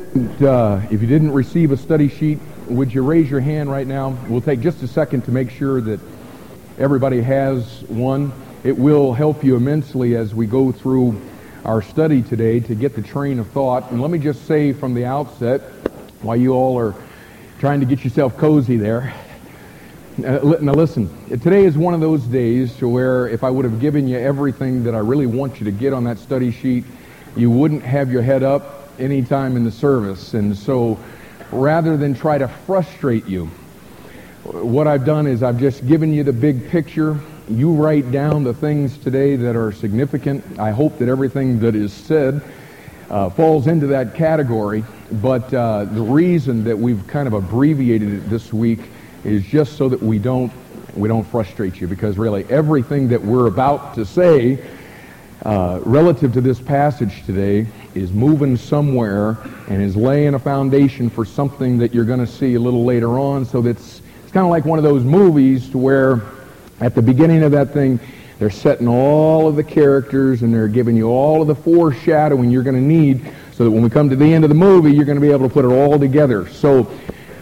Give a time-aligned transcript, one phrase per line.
[0.00, 4.16] Uh, if you didn't receive a study sheet, would you raise your hand right now?
[4.28, 6.00] We'll take just a second to make sure that
[6.78, 8.32] everybody has one.
[8.64, 11.20] It will help you immensely as we go through
[11.64, 13.92] our study today to get the train of thought.
[13.92, 15.60] And let me just say from the outset,
[16.22, 16.94] while you all are
[17.60, 19.14] trying to get yourself cozy there,
[20.18, 23.80] uh, now listen, today is one of those days to where if I would have
[23.80, 26.84] given you everything that I really want you to get on that study sheet,
[27.36, 30.34] you wouldn't have your head up any time in the service.
[30.34, 30.98] And so
[31.52, 33.46] rather than try to frustrate you,
[34.44, 37.18] what I've done is I've just given you the big picture.
[37.48, 40.58] You write down the things today that are significant.
[40.58, 42.42] I hope that everything that is said
[43.10, 44.84] uh, falls into that category.
[45.12, 48.80] But uh, the reason that we've kind of abbreviated it this week
[49.24, 50.52] is just so that we don't
[50.96, 54.58] we don't frustrate you because really everything that we're about to say
[55.44, 59.36] uh, relative to this passage today is moving somewhere
[59.68, 63.18] and is laying a foundation for something that you're going to see a little later
[63.18, 63.44] on.
[63.44, 66.22] So that's it's kind of like one of those movies to where
[66.80, 67.98] at the beginning of that thing
[68.38, 72.62] they're setting all of the characters and they're giving you all of the foreshadowing you're
[72.62, 75.04] going to need so that when we come to the end of the movie you're
[75.04, 76.48] going to be able to put it all together.
[76.48, 76.84] So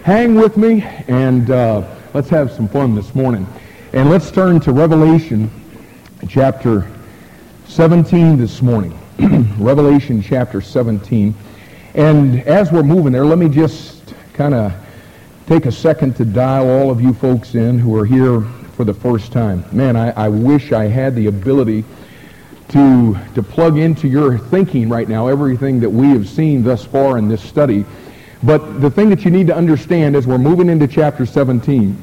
[0.03, 3.47] hang with me and uh, let's have some fun this morning.
[3.93, 5.51] And let's turn to Revelation
[6.27, 6.91] chapter
[7.67, 8.99] 17 this morning.
[9.59, 11.35] Revelation chapter 17.
[11.95, 14.73] And as we're moving there, let me just kind of
[15.47, 18.41] take a second to dial all of you folks in who are here
[18.77, 19.65] for the first time.
[19.73, 21.85] Man, I, I wish I had the ability
[22.69, 27.19] to, to plug into your thinking right now everything that we have seen thus far
[27.19, 27.85] in this study
[28.43, 31.97] but the thing that you need to understand as we're moving into chapter 17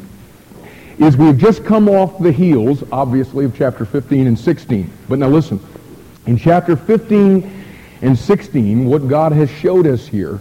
[1.00, 4.92] is we've just come off the heels, obviously, of chapter 15 and 16.
[5.08, 5.60] But now listen,
[6.26, 7.64] in chapter 15
[8.02, 10.40] and 16, what God has showed us here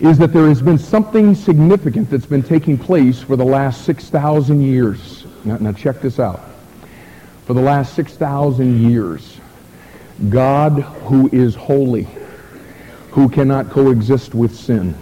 [0.00, 4.60] is that there has been something significant that's been taking place for the last 6,000
[4.60, 5.24] years.
[5.44, 6.40] Now, now check this out.
[7.46, 9.38] For the last 6,000 years,
[10.28, 12.08] God, who is holy,
[13.10, 14.94] who cannot coexist with sin,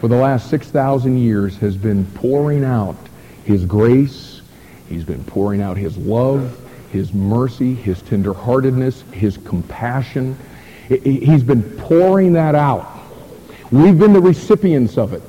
[0.00, 2.96] for the last 6,000 years has been pouring out
[3.44, 4.40] his grace.
[4.88, 6.56] He's been pouring out his love,
[6.92, 10.36] his mercy, his tenderheartedness, his compassion.
[10.88, 12.88] He's been pouring that out.
[13.70, 15.22] We've been the recipients of it.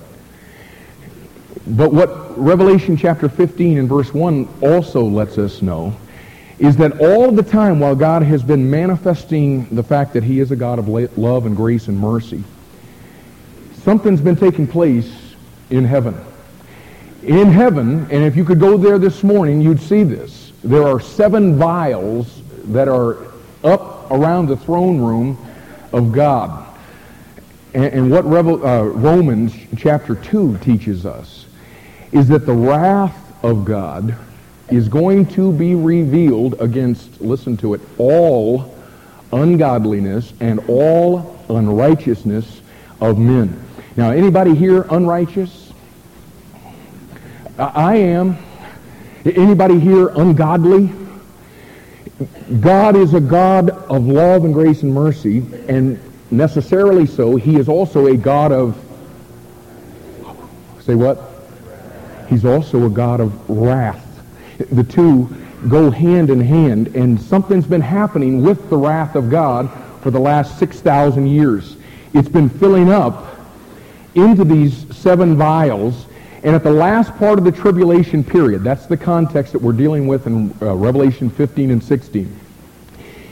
[1.67, 5.95] But what Revelation chapter 15 and verse 1 also lets us know
[6.57, 10.51] is that all the time while God has been manifesting the fact that he is
[10.51, 10.87] a God of
[11.17, 12.43] love and grace and mercy,
[13.83, 15.09] something's been taking place
[15.69, 16.17] in heaven.
[17.23, 20.48] In heaven, and if you could go there this morning, you'd see this.
[20.63, 23.27] There are seven vials that are
[23.63, 25.37] up around the throne room
[25.93, 26.65] of God.
[27.73, 31.45] And, and what Revel, uh, Romans chapter 2 teaches us
[32.11, 34.15] is that the wrath of God
[34.69, 38.75] is going to be revealed against, listen to it, all
[39.31, 42.61] ungodliness and all unrighteousness
[42.99, 43.59] of men.
[43.95, 45.71] Now, anybody here unrighteous?
[47.57, 48.37] I am.
[49.25, 50.91] Anybody here ungodly?
[52.59, 55.99] God is a God of love and grace and mercy, and
[56.31, 58.75] necessarily so, he is also a God of,
[60.81, 61.21] say what?
[62.29, 64.05] He's also a God of wrath
[64.59, 65.29] the two
[65.67, 69.69] go hand in hand, and something's been happening with the wrath of God
[70.01, 71.75] for the last 6,000 years.
[72.13, 73.25] It's been filling up
[74.15, 76.05] into these seven vials,
[76.43, 80.07] and at the last part of the tribulation period, that's the context that we're dealing
[80.07, 82.39] with in uh, Revelation 15 and 16.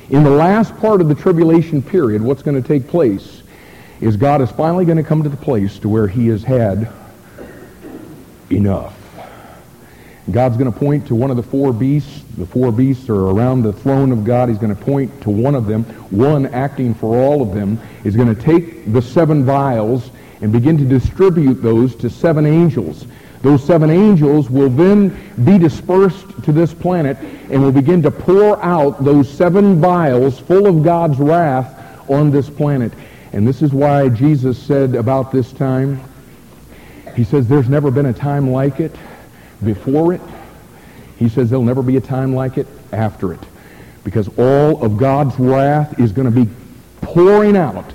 [0.09, 3.43] In the last part of the tribulation period, what's going to take place
[4.01, 6.91] is God is finally going to come to the place to where he has had
[8.51, 8.93] enough.
[10.29, 12.23] God's going to point to one of the four beasts.
[12.37, 14.49] The four beasts are around the throne of God.
[14.49, 15.85] He's going to point to one of them.
[16.11, 20.77] One acting for all of them is going to take the seven vials and begin
[20.77, 23.05] to distribute those to seven angels.
[23.41, 25.09] Those seven angels will then
[25.43, 27.17] be dispersed to this planet
[27.51, 32.49] and will begin to pour out those seven vials full of God's wrath on this
[32.49, 32.91] planet.
[33.33, 36.01] And this is why Jesus said about this time,
[37.15, 38.95] he says, there's never been a time like it
[39.63, 40.21] before it.
[41.17, 43.39] He says there'll never be a time like it after it.
[44.03, 46.49] Because all of God's wrath is going to be
[47.01, 47.91] pouring out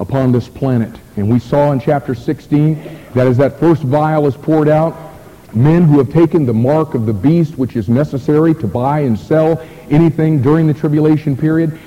[0.00, 0.98] upon this planet.
[1.16, 2.74] And we saw in chapter 16
[3.14, 4.96] that as that first vial is poured out,
[5.54, 9.16] men who have taken the mark of the beast, which is necessary to buy and
[9.16, 11.78] sell anything during the tribulation period,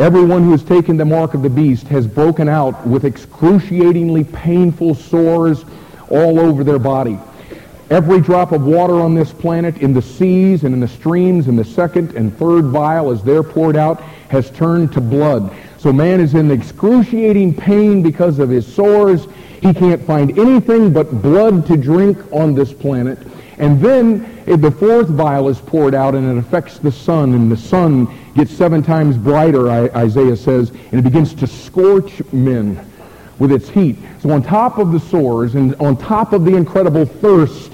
[0.00, 4.94] Everyone who has taken the mark of the beast has broken out with excruciatingly painful
[4.94, 5.66] sores
[6.08, 7.18] all over their body.
[7.90, 11.56] Every drop of water on this planet, in the seas and in the streams, in
[11.56, 14.00] the second and third vial as they're poured out,
[14.30, 15.54] has turned to blood.
[15.80, 19.26] So man is in excruciating pain because of his sores.
[19.62, 23.18] He can't find anything but blood to drink on this planet.
[23.56, 27.50] And then eh, the fourth vial is poured out and it affects the sun, and
[27.50, 32.86] the sun gets seven times brighter, Isaiah says, and it begins to scorch men
[33.38, 33.96] with its heat.
[34.20, 37.72] So on top of the sores and on top of the incredible thirst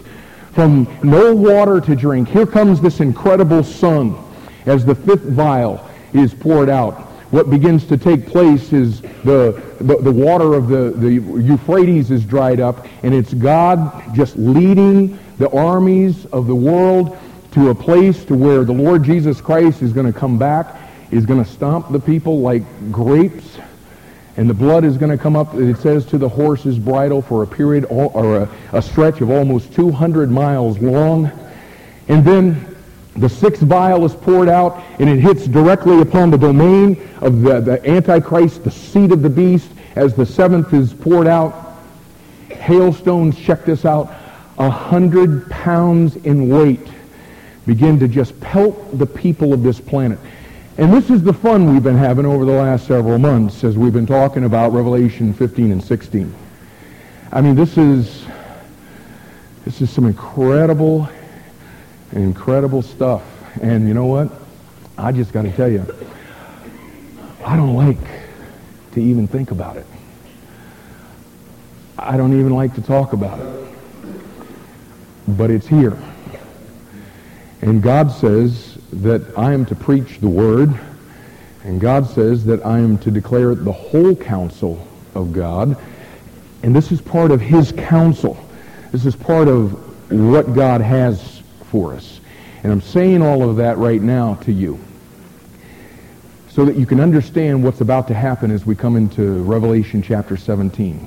[0.53, 4.17] from no water to drink, here comes this incredible sun
[4.65, 7.03] as the fifth vial is poured out.
[7.37, 12.25] What begins to take place is the, the, the water of the, the Euphrates is
[12.25, 17.15] dried up, and it's God just leading the armies of the world
[17.51, 20.81] to a place to where the Lord Jesus Christ is going to come back,
[21.11, 23.59] is going to stomp the people like grapes,
[24.39, 27.43] and the blood is going to come up, it says, to the horse's bridle for
[27.43, 31.31] a period or a, a stretch of almost 200 miles long.
[32.09, 32.76] And then
[33.19, 37.61] the sixth vial is poured out, and it hits directly upon the domain of the,
[37.61, 41.79] the Antichrist, the seed of the beast, as the seventh is poured out.
[42.51, 44.13] Hailstones, check this out,
[44.59, 46.89] a hundred pounds in weight
[47.67, 50.19] begin to just pelt the people of this planet.
[50.79, 53.93] And this is the fun we've been having over the last several months as we've
[53.93, 56.35] been talking about Revelation 15 and 16.
[57.33, 58.25] I mean, this is
[59.65, 61.09] this is some incredible,
[62.13, 63.23] incredible stuff.
[63.61, 64.31] And you know what?
[64.99, 65.85] I just got to tell you,
[67.45, 67.99] I don't like
[68.93, 69.87] to even think about it.
[71.99, 73.69] I don't even like to talk about it.
[75.29, 75.99] But it's here.
[77.63, 80.79] And God says that I am to preach the word,
[81.65, 85.77] and God says that I am to declare the whole counsel of God.
[86.63, 88.39] And this is part of his counsel.
[88.93, 89.73] This is part of
[90.13, 91.36] what God has
[91.71, 92.21] for us.
[92.63, 94.79] And I'm saying all of that right now to you
[96.49, 100.37] so that you can understand what's about to happen as we come into Revelation chapter
[100.37, 101.07] 17.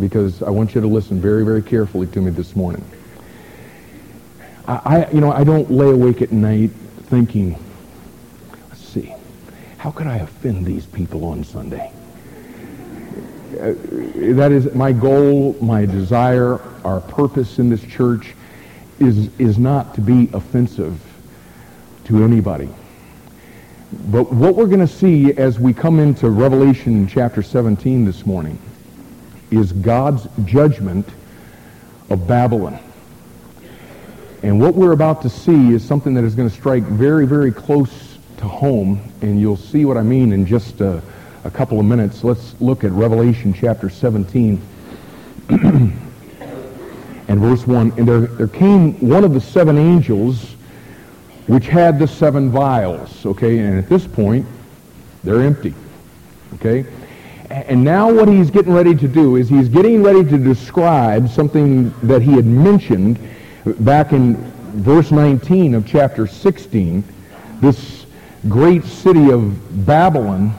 [0.00, 2.84] Because I want you to listen very, very carefully to me this morning.
[4.66, 6.70] I, you know, I don't lay awake at night
[7.06, 7.58] thinking,
[8.68, 9.14] let's see,
[9.78, 11.90] how could I offend these people on Sunday?
[13.58, 13.74] Uh,
[14.34, 18.34] that is my goal, my desire, our purpose in this church
[19.00, 21.00] is, is not to be offensive
[22.04, 22.68] to anybody.
[24.10, 28.58] But what we're going to see as we come into Revelation chapter 17 this morning
[29.50, 31.08] is God's judgment
[32.10, 32.78] of Babylon.
[34.42, 37.50] And what we're about to see is something that is going to strike very, very
[37.50, 41.02] close to home, and you'll see what I mean in just a,
[41.44, 42.22] a couple of minutes.
[42.22, 44.60] Let's look at Revelation chapter 17
[47.28, 47.92] and verse 1.
[47.96, 50.56] And there, there came one of the seven angels
[51.46, 53.58] which had the seven vials, okay?
[53.58, 54.46] And at this point,
[55.24, 55.74] they're empty,
[56.54, 56.84] okay?
[57.50, 61.90] And now what he's getting ready to do is he's getting ready to describe something
[62.02, 63.18] that he had mentioned
[63.80, 64.36] back in
[64.82, 67.02] verse 19 of chapter 16,
[67.60, 68.04] this
[68.48, 70.52] great city of Babylon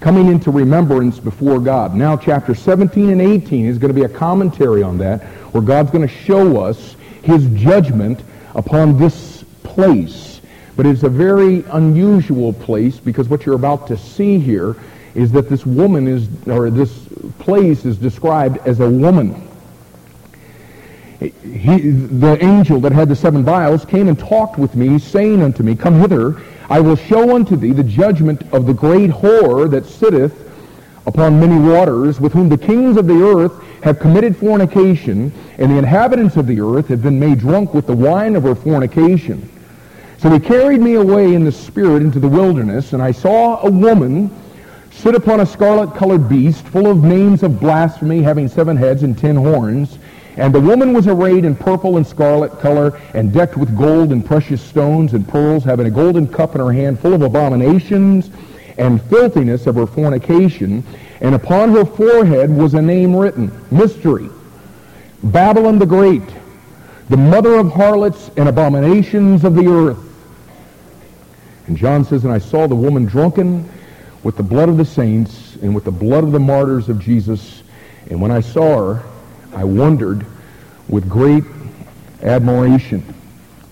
[0.00, 1.94] coming into remembrance before God.
[1.94, 5.92] Now chapter 17 and 18 is going to be a commentary on that where God's
[5.92, 8.20] going to show us his judgment
[8.54, 10.40] upon this place.
[10.76, 14.76] But it's a very unusual place because what you're about to see here
[15.14, 16.92] is that this woman is, or this
[17.38, 19.44] place is described as a woman
[21.20, 25.62] he, the angel that had the seven vials came and talked with me, saying unto
[25.62, 29.86] me, Come hither, I will show unto thee the judgment of the great whore that
[29.86, 30.43] sitteth
[31.06, 35.76] upon many waters, with whom the kings of the earth have committed fornication, and the
[35.76, 39.48] inhabitants of the earth have been made drunk with the wine of her fornication.
[40.18, 43.70] So he carried me away in the spirit into the wilderness, and I saw a
[43.70, 44.30] woman
[44.90, 49.36] sit upon a scarlet-colored beast, full of names of blasphemy, having seven heads and ten
[49.36, 49.98] horns.
[50.36, 54.24] And the woman was arrayed in purple and scarlet color and decked with gold and
[54.24, 58.30] precious stones and pearls, having a golden cup in her hand full of abominations
[58.78, 60.84] and filthiness of her fornication.
[61.20, 64.28] And upon her forehead was a name written, Mystery,
[65.22, 66.22] Babylon the Great,
[67.08, 69.98] the mother of harlots and abominations of the earth.
[71.66, 73.68] And John says, And I saw the woman drunken
[74.22, 77.62] with the blood of the saints and with the blood of the martyrs of Jesus.
[78.10, 79.02] And when I saw her,
[79.54, 80.26] I wondered
[80.88, 81.44] with great
[82.22, 83.14] admiration.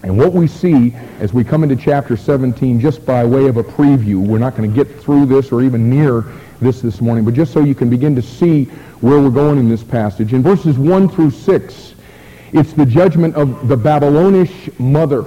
[0.02, 3.62] And what we see as we come into chapter 17, just by way of a
[3.62, 6.24] preview, we're not going to get through this or even near
[6.60, 8.64] this this morning, but just so you can begin to see
[9.00, 10.32] where we're going in this passage.
[10.32, 11.94] In verses 1 through 6,
[12.52, 15.24] it's the judgment of the Babylonish mother.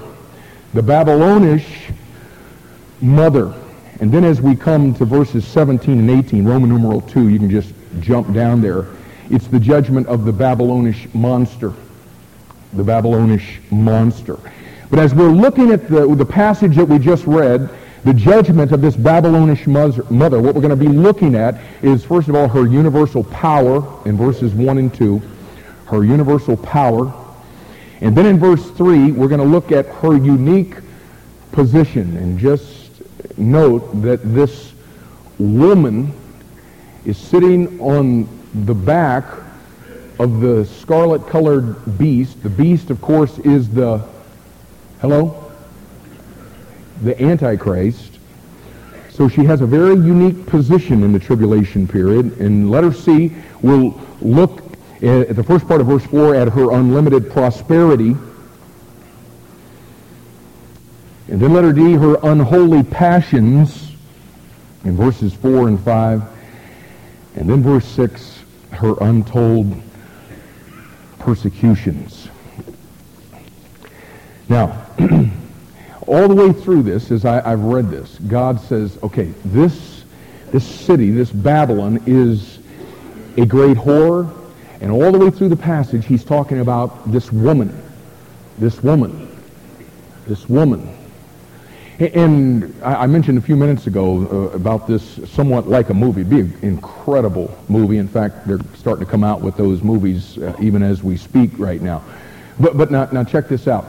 [0.74, 1.89] The Babylonish
[3.01, 3.53] mother.
[4.01, 7.50] And then as we come to verses 17 and 18, Roman numeral 2, you can
[7.50, 8.88] just jump down there.
[9.29, 11.74] It's the judgment of the Babylonish monster.
[12.74, 14.38] The Babylonish monster.
[14.89, 17.70] But as we're looking at the, the passage that we just read,
[18.04, 20.04] the judgment of this Babylonish mother,
[20.39, 24.15] what we're going to be looking at is, first of all, her universal power in
[24.15, 25.22] verses 1 and 2.
[25.88, 27.12] Her universal power.
[28.01, 30.75] And then in verse 3, we're going to look at her unique
[31.51, 32.15] position.
[32.18, 32.92] And just
[33.38, 34.74] note that this
[35.39, 36.13] woman
[37.06, 38.30] is sitting on
[38.65, 39.25] the back
[40.20, 42.44] of the scarlet-colored beast.
[42.44, 44.08] The beast, of course, is the
[45.07, 45.51] Hello?
[47.03, 48.17] The Antichrist.
[49.12, 52.39] So she has a very unique position in the tribulation period.
[52.39, 53.31] In letter C,
[53.62, 54.63] we'll look
[55.03, 58.17] at the first part of verse 4 at her unlimited prosperity.
[61.27, 63.91] And then letter D, her unholy passions
[64.85, 66.24] in verses 4 and 5.
[67.35, 68.39] And then verse 6,
[68.71, 69.71] her untold
[71.19, 72.27] persecutions.
[74.50, 74.85] Now,
[76.07, 80.03] all the way through this, as I, have read this, God says, okay, this,
[80.51, 82.59] this city, this Babylon, is
[83.37, 84.31] a great horror.
[84.81, 87.81] And all the way through the passage, he's talking about this woman,
[88.57, 89.27] this woman,
[90.27, 90.95] this woman.
[91.97, 96.21] And I mentioned a few minutes ago uh, about this somewhat like a movie.
[96.21, 97.99] It'd be an incredible movie.
[97.99, 101.51] In fact, they're starting to come out with those movies uh, even as we speak
[101.57, 102.03] right now.
[102.59, 103.85] But, but now, now check this out.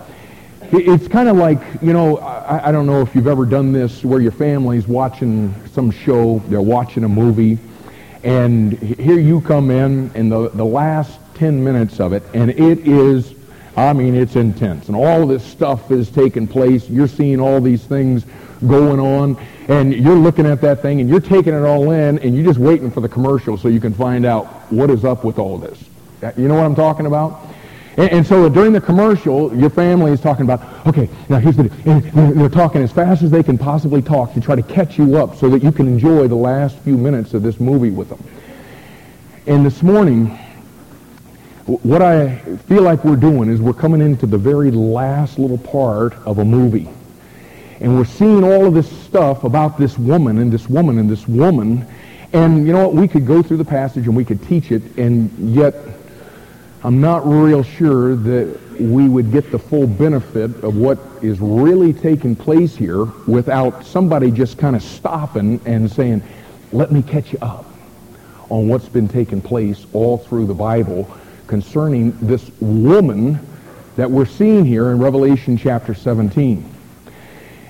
[0.73, 4.05] It's kind of like, you know, I, I, don't know if you've ever done this
[4.05, 7.59] where your family's watching some show, they're watching a movie,
[8.25, 12.89] and here you come in in the, the last 10 minutes of it, and it
[12.89, 13.35] is,
[13.77, 14.89] I mean, it's intense.
[14.89, 16.89] And all this stuff is taking place.
[16.89, 18.25] You're seeing all these things
[18.67, 19.37] going on,
[19.69, 22.59] and you're looking at that thing, and you're taking it all in, and you're just
[22.59, 25.85] waiting for the commercial so you can find out what is up with all this.
[26.23, 27.41] Uh, you know what I'm talking about?
[27.97, 31.71] And, and, so during the commercial, your family is talking about, okay, now here's the,
[31.87, 35.17] and they're talking as fast as they can possibly talk to try to catch you
[35.17, 38.23] up so that you can enjoy the last few minutes of this movie with them.
[39.47, 40.27] And this morning,
[41.67, 42.37] what I
[42.69, 46.45] feel like we're doing is we're coming into the very last little part of a
[46.45, 46.91] movie.
[47.81, 51.27] And we're seeing all of this stuff about this woman and this woman and this
[51.27, 51.87] woman.
[52.33, 52.95] And you know what?
[52.95, 55.75] We could go through the passage and we could teach it, and yet
[56.85, 61.93] I'm not real sure that we would get the full benefit of what is really
[61.93, 66.23] taking place here without somebody just kind of stopping and saying,
[66.73, 67.65] let me catch you up
[68.51, 71.11] on what's been taking place all through the Bible
[71.47, 73.41] concerning this woman
[73.97, 76.73] that we're seeing here in Revelation chapter 17.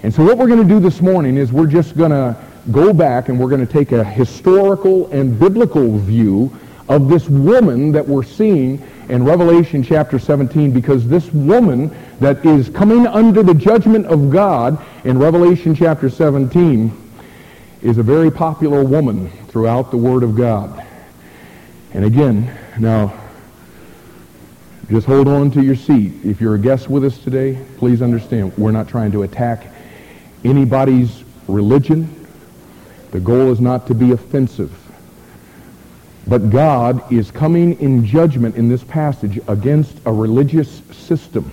[0.02, 2.36] And so what we're going to do this morning is we're just going to
[2.72, 6.54] go back and we're going to take a historical and biblical view
[6.88, 12.68] of this woman that we're seeing in Revelation chapter 17 because this woman that is
[12.68, 16.92] coming under the judgment of God in Revelation chapter 17
[17.82, 20.84] is a very popular woman throughout the Word of God.
[21.92, 23.18] And again, now,
[24.90, 26.12] just hold on to your seat.
[26.24, 29.66] If you're a guest with us today, please understand we're not trying to attack
[30.44, 32.26] anybody's religion.
[33.10, 34.72] The goal is not to be offensive.
[36.26, 41.52] But God is coming in judgment in this passage against a religious system.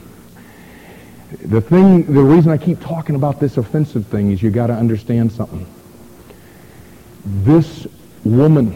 [1.45, 4.73] The thing, the reason I keep talking about this offensive thing is you got to
[4.73, 5.67] understand something.
[7.25, 7.87] This
[8.23, 8.75] woman,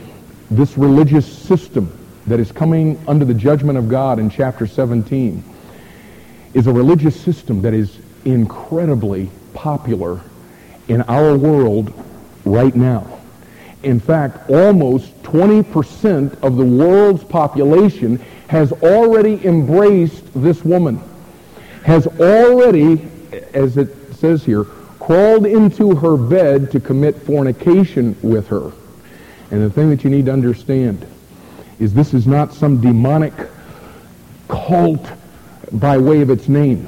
[0.52, 1.92] this religious system
[2.28, 5.44] that is coming under the judgment of God in chapter 17
[6.54, 10.22] is a religious system that is incredibly popular
[10.88, 11.94] in our world
[12.46, 13.17] right now.
[13.84, 18.18] In fact, almost 20% of the world's population
[18.48, 21.00] has already embraced this woman,
[21.84, 23.08] has already,
[23.54, 24.64] as it says here,
[25.00, 28.72] crawled into her bed to commit fornication with her.
[29.52, 31.06] And the thing that you need to understand
[31.80, 33.34] is this is not some demonic
[34.48, 35.06] cult
[35.74, 36.88] by way of its name.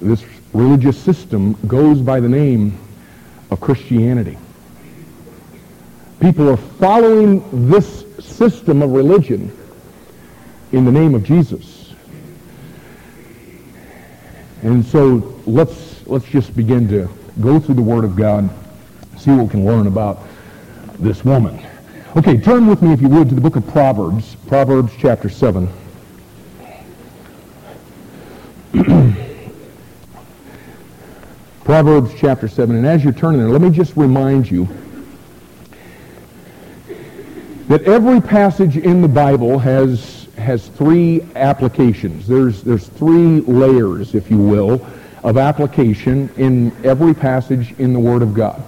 [0.00, 2.78] This religious system goes by the name
[3.50, 4.36] of Christianity.
[6.20, 9.56] People are following this system of religion
[10.72, 11.92] in the name of Jesus.
[14.62, 17.08] And so let's, let's just begin to
[17.40, 18.48] go through the Word of God,
[19.18, 20.20] see what we can learn about
[20.98, 21.64] this woman.
[22.16, 25.68] Okay, turn with me, if you would, to the book of Proverbs, Proverbs chapter 7.
[31.64, 32.76] Proverbs chapter 7.
[32.76, 34.68] And as you're turning there, let me just remind you
[37.68, 42.26] that every passage in the Bible has, has three applications.
[42.26, 44.86] There's, there's three layers, if you will,
[45.22, 48.62] of application in every passage in the Word of God.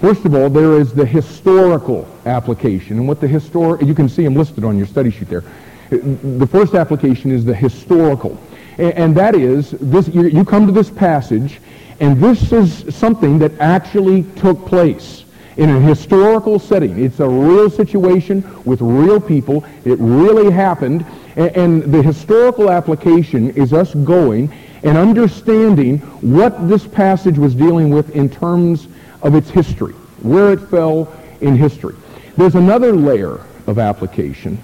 [0.00, 2.98] First of all, there is the historical application.
[2.98, 5.44] And what the histor you can see them listed on your study sheet there.
[5.90, 8.38] The first application is the historical.
[8.76, 11.60] And that is, this, you come to this passage,
[11.98, 15.24] and this is something that actually took place
[15.58, 17.04] in a historical setting.
[17.04, 19.64] It's a real situation with real people.
[19.84, 21.04] It really happened.
[21.36, 24.52] And the historical application is us going
[24.84, 28.86] and understanding what this passage was dealing with in terms
[29.22, 31.96] of its history, where it fell in history.
[32.36, 34.58] There's another layer of application,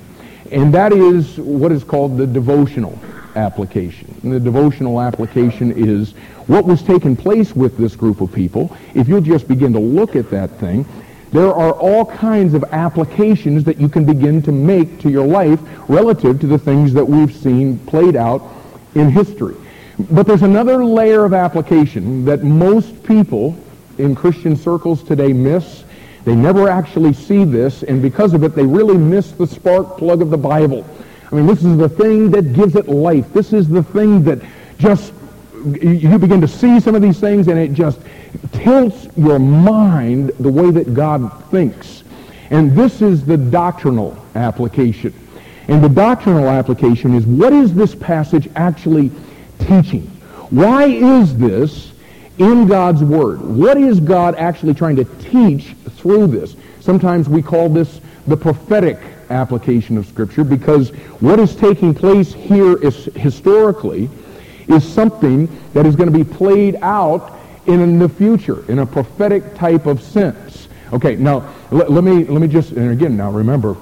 [0.53, 2.97] and that is what is called the devotional
[3.37, 4.15] application.
[4.23, 6.13] And the devotional application is
[6.47, 8.77] what was taking place with this group of people.
[8.95, 10.87] If you'll just begin to look at that thing,
[11.33, 15.61] there are all kinds of applications that you can begin to make to your life
[15.89, 18.43] relative to the things that we've seen played out
[18.95, 19.57] in history.
[19.99, 23.57] But there's another layer of application that most people
[23.99, 25.85] in Christian circles today miss.
[26.25, 30.23] They never actually see this, and because of it, they really miss the spark plug
[30.23, 30.87] of the Bible.
[31.31, 33.33] I mean, this is the thing that gives it life.
[33.33, 34.41] This is the thing that
[34.79, 35.13] just,
[35.65, 38.01] you begin to see some of these things, and it just
[38.53, 42.05] tilts your mind the way that God thinks.
[42.51, 45.15] And this is the doctrinal application.
[45.69, 49.11] And the doctrinal application is what is this passage actually
[49.61, 50.03] teaching?
[50.51, 51.93] Why is this
[52.39, 53.41] in God's Word?
[53.41, 56.55] What is God actually trying to teach through this?
[56.81, 58.99] Sometimes we call this the prophetic
[59.31, 60.91] application of Scripture because
[61.21, 64.09] what is taking place here is historically
[64.69, 69.55] is something that is going to be played out in the future in a prophetic
[69.55, 70.69] type of sense.
[70.93, 73.77] Okay, now let, let me let me just and again now remember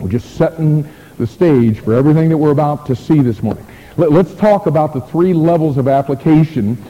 [0.00, 3.64] we're just setting the stage for everything that we're about to see this morning.
[3.96, 6.82] Let, us talk about the three levels of application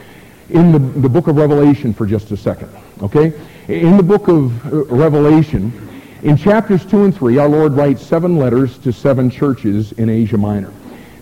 [0.49, 2.69] in the, the book of Revelation for just a second.
[3.01, 3.33] Okay?
[3.67, 5.92] In the book of uh, Revelation,
[6.23, 10.37] in chapters 2 and 3, our Lord writes seven letters to seven churches in Asia
[10.37, 10.71] Minor.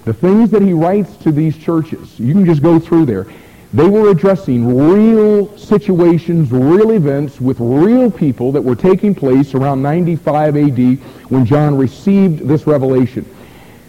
[0.05, 3.25] The things that he writes to these churches, you can just go through there.
[3.73, 9.81] They were addressing real situations, real events with real people that were taking place around
[9.81, 13.25] 95 AD when John received this revelation.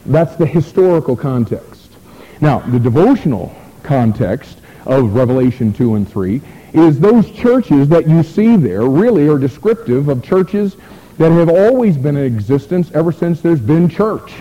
[0.06, 1.92] That's the historical context.
[2.40, 6.40] Now, the devotional context of Revelation 2 and 3
[6.72, 10.76] is those churches that you see there really are descriptive of churches
[11.22, 14.32] that have always been in existence ever since there's been church.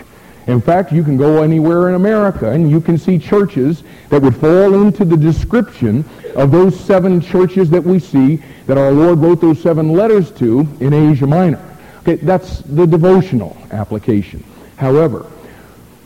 [0.48, 4.34] In fact, you can go anywhere in America and you can see churches that would
[4.34, 9.40] fall into the description of those seven churches that we see that our Lord wrote
[9.40, 11.62] those seven letters to in Asia Minor.
[12.00, 14.42] Okay, that's the devotional application.
[14.76, 15.30] However,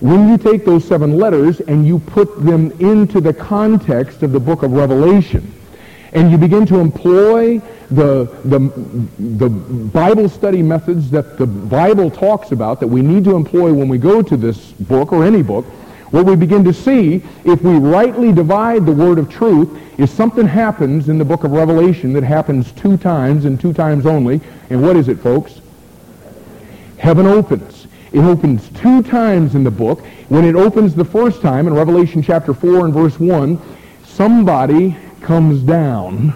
[0.01, 4.41] when you take those seven letters and you put them into the context of the
[4.41, 5.51] book of Revelation,
[6.17, 7.59] and you begin to employ
[7.91, 8.59] the, the,
[9.19, 13.87] the Bible study methods that the Bible talks about that we need to employ when
[13.87, 15.67] we go to this book or any book,
[16.13, 20.47] what we begin to see, if we rightly divide the word of truth, is something
[20.47, 24.41] happens in the book of Revelation that happens two times and two times only.
[24.71, 25.61] And what is it, folks?
[26.97, 27.89] Heaven opens.
[28.13, 30.01] It opens two times in the book.
[30.31, 33.61] When it opens the first time in Revelation chapter 4 and verse 1,
[34.05, 36.33] somebody comes down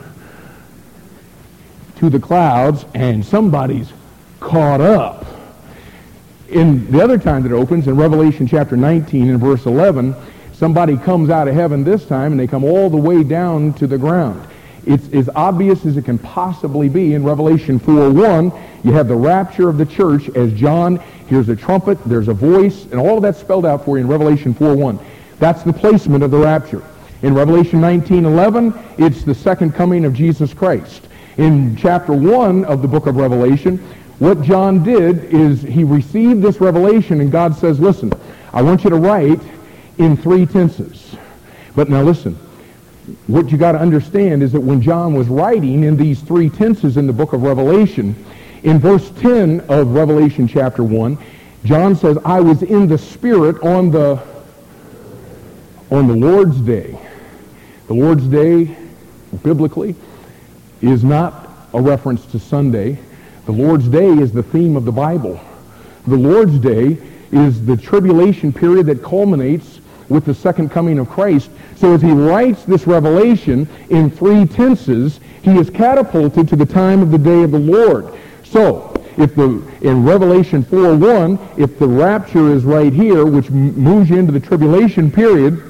[1.95, 3.93] to the clouds and somebody's
[4.41, 5.25] caught up.
[6.49, 10.13] In the other time that it opens, in Revelation chapter 19 and verse 11,
[10.53, 13.87] somebody comes out of heaven this time and they come all the way down to
[13.87, 14.45] the ground.
[14.85, 17.15] It's as obvious as it can possibly be.
[17.15, 20.97] In Revelation 4.1, you have the rapture of the church as John
[21.29, 24.11] hears a trumpet, there's a voice, and all of that's spelled out for you in
[24.11, 25.01] Revelation 4.1.
[25.39, 26.83] That's the placement of the rapture.
[27.23, 31.07] In Revelation 19.11, it's the second coming of Jesus Christ
[31.41, 33.79] in chapter 1 of the book of Revelation,
[34.19, 38.13] what John did is he received this revelation and God says, listen,
[38.53, 39.41] I want you to write
[39.97, 41.17] in three tenses.
[41.75, 42.35] But now listen,
[43.27, 46.99] what you got to understand is that when John was writing in these three tenses
[46.99, 48.15] in the book of Revelation,
[48.63, 51.17] in verse 10 of Revelation chapter 1,
[51.65, 54.23] John says, I was in the Spirit on the,
[55.91, 56.99] on the Lord's day.
[57.91, 58.77] The Lord's Day,
[59.43, 59.97] biblically,
[60.81, 62.97] is not a reference to Sunday.
[63.47, 65.41] The Lord's Day is the theme of the Bible.
[66.07, 66.99] The Lord's Day
[67.33, 71.51] is the tribulation period that culminates with the second coming of Christ.
[71.75, 77.03] So as he writes this revelation in three tenses, he is catapulted to the time
[77.03, 78.15] of the day of the Lord.
[78.45, 84.17] So, if the in Revelation 4:1, if the rapture is right here, which moves you
[84.17, 85.61] into the tribulation period,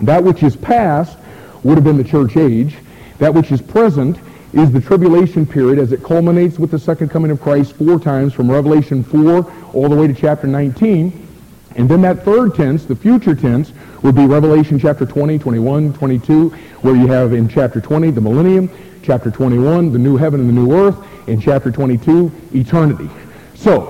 [0.00, 1.16] that which is past
[1.62, 2.76] would have been the church age.
[3.18, 4.18] That which is present
[4.52, 8.32] is the tribulation period as it culminates with the second coming of Christ four times
[8.32, 11.28] from Revelation 4 all the way to chapter 19.
[11.76, 16.48] And then that third tense, the future tense, would be Revelation chapter 20, 21, 22,
[16.80, 18.68] where you have in chapter 20 the millennium,
[19.02, 20.96] chapter 21 the new heaven and the new earth,
[21.28, 23.08] in chapter 22 eternity.
[23.54, 23.82] So,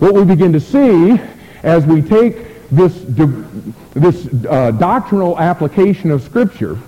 [0.00, 1.20] what we begin to see
[1.62, 3.04] as we take this,
[3.94, 6.78] this uh, doctrinal application of Scripture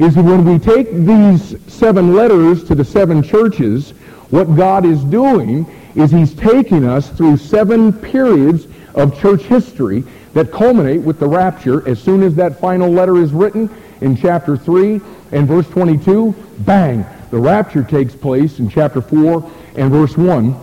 [0.00, 3.90] is that when we take these seven letters to the seven churches,
[4.30, 10.50] what God is doing is he's taking us through seven periods of church history that
[10.50, 13.68] culminate with the rapture as soon as that final letter is written
[14.00, 19.90] in chapter 3 and verse 22, bang, the rapture takes place in chapter 4 and
[19.90, 20.56] verse 1.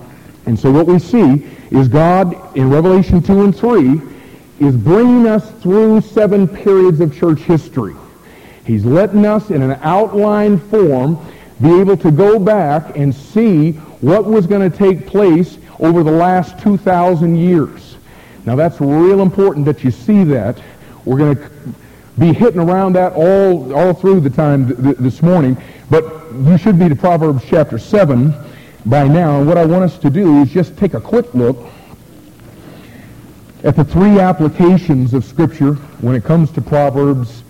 [0.48, 4.02] And so what we see is God in Revelation 2 and 3
[4.60, 7.94] is bringing us through seven periods of church history.
[8.68, 11.18] He's letting us in an outline form
[11.62, 16.12] be able to go back and see what was going to take place over the
[16.12, 17.96] last 2,000 years.
[18.46, 20.62] Now that's real important that you see that.
[21.06, 21.50] We're going to
[22.20, 25.56] be hitting around that all, all through the time th- th- this morning,
[25.90, 26.04] but
[26.34, 28.34] you should be to Proverbs chapter 7
[28.86, 29.40] by now.
[29.40, 31.58] And what I want us to do is just take a quick look
[33.64, 37.44] at the three applications of Scripture when it comes to Proverbs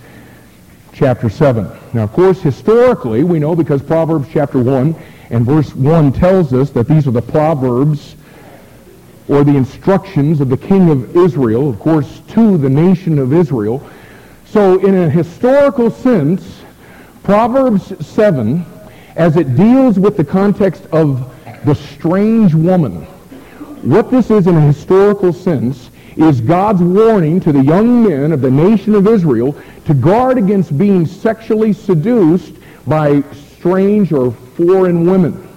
[0.98, 1.70] chapter 7.
[1.92, 4.96] Now, of course, historically, we know because Proverbs chapter 1
[5.30, 8.16] and verse 1 tells us that these are the Proverbs
[9.28, 13.88] or the instructions of the king of Israel, of course, to the nation of Israel.
[14.46, 16.62] So in a historical sense,
[17.22, 18.66] Proverbs 7,
[19.14, 21.32] as it deals with the context of
[21.64, 23.02] the strange woman,
[23.82, 25.87] what this is in a historical sense
[26.18, 30.76] is God's warning to the young men of the nation of Israel to guard against
[30.76, 32.54] being sexually seduced
[32.86, 35.48] by strange or foreign women.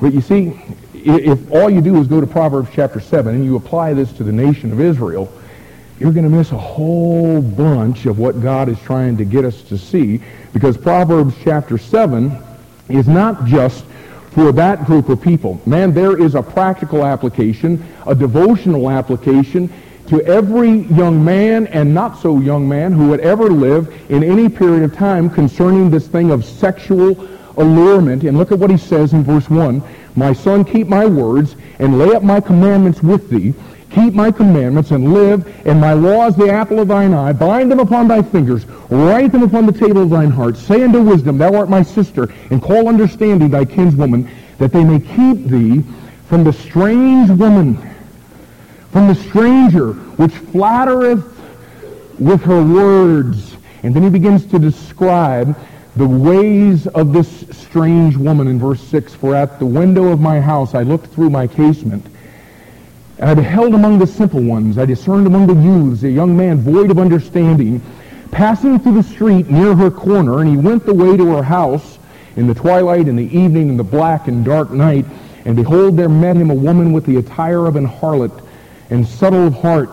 [0.00, 0.60] But you see,
[0.92, 4.24] if all you do is go to Proverbs chapter 7 and you apply this to
[4.24, 5.32] the nation of Israel,
[5.98, 9.62] you're going to miss a whole bunch of what God is trying to get us
[9.62, 10.20] to see
[10.52, 12.36] because Proverbs chapter 7
[12.90, 13.84] is not just
[14.38, 15.60] for that group of people.
[15.66, 19.68] Man, there is a practical application, a devotional application
[20.06, 24.48] to every young man and not so young man who would ever live in any
[24.48, 28.22] period of time concerning this thing of sexual allurement.
[28.22, 29.82] And look at what he says in verse 1.
[30.14, 33.54] My son, keep my words and lay up my commandments with thee.
[33.98, 37.32] Keep my commandments and live, and my laws the apple of thine eye.
[37.32, 38.64] Bind them upon thy fingers.
[38.90, 40.56] Write them upon the table of thine heart.
[40.56, 45.00] Say unto wisdom, Thou art my sister, and call understanding thy kinswoman, that they may
[45.00, 45.82] keep thee
[46.28, 47.76] from the strange woman,
[48.92, 51.24] from the stranger, which flattereth
[52.20, 53.56] with her words.
[53.82, 55.58] And then he begins to describe
[55.96, 59.12] the ways of this strange woman in verse 6.
[59.14, 62.06] For at the window of my house I looked through my casement,
[63.18, 66.58] and I beheld among the simple ones, I discerned among the youths a young man
[66.58, 67.82] void of understanding,
[68.30, 71.98] passing through the street near her corner, and he went the way to her house
[72.36, 75.04] in the twilight, in the evening, in the black and dark night.
[75.44, 78.44] And behold, there met him a woman with the attire of an harlot,
[78.90, 79.90] and subtle of heart.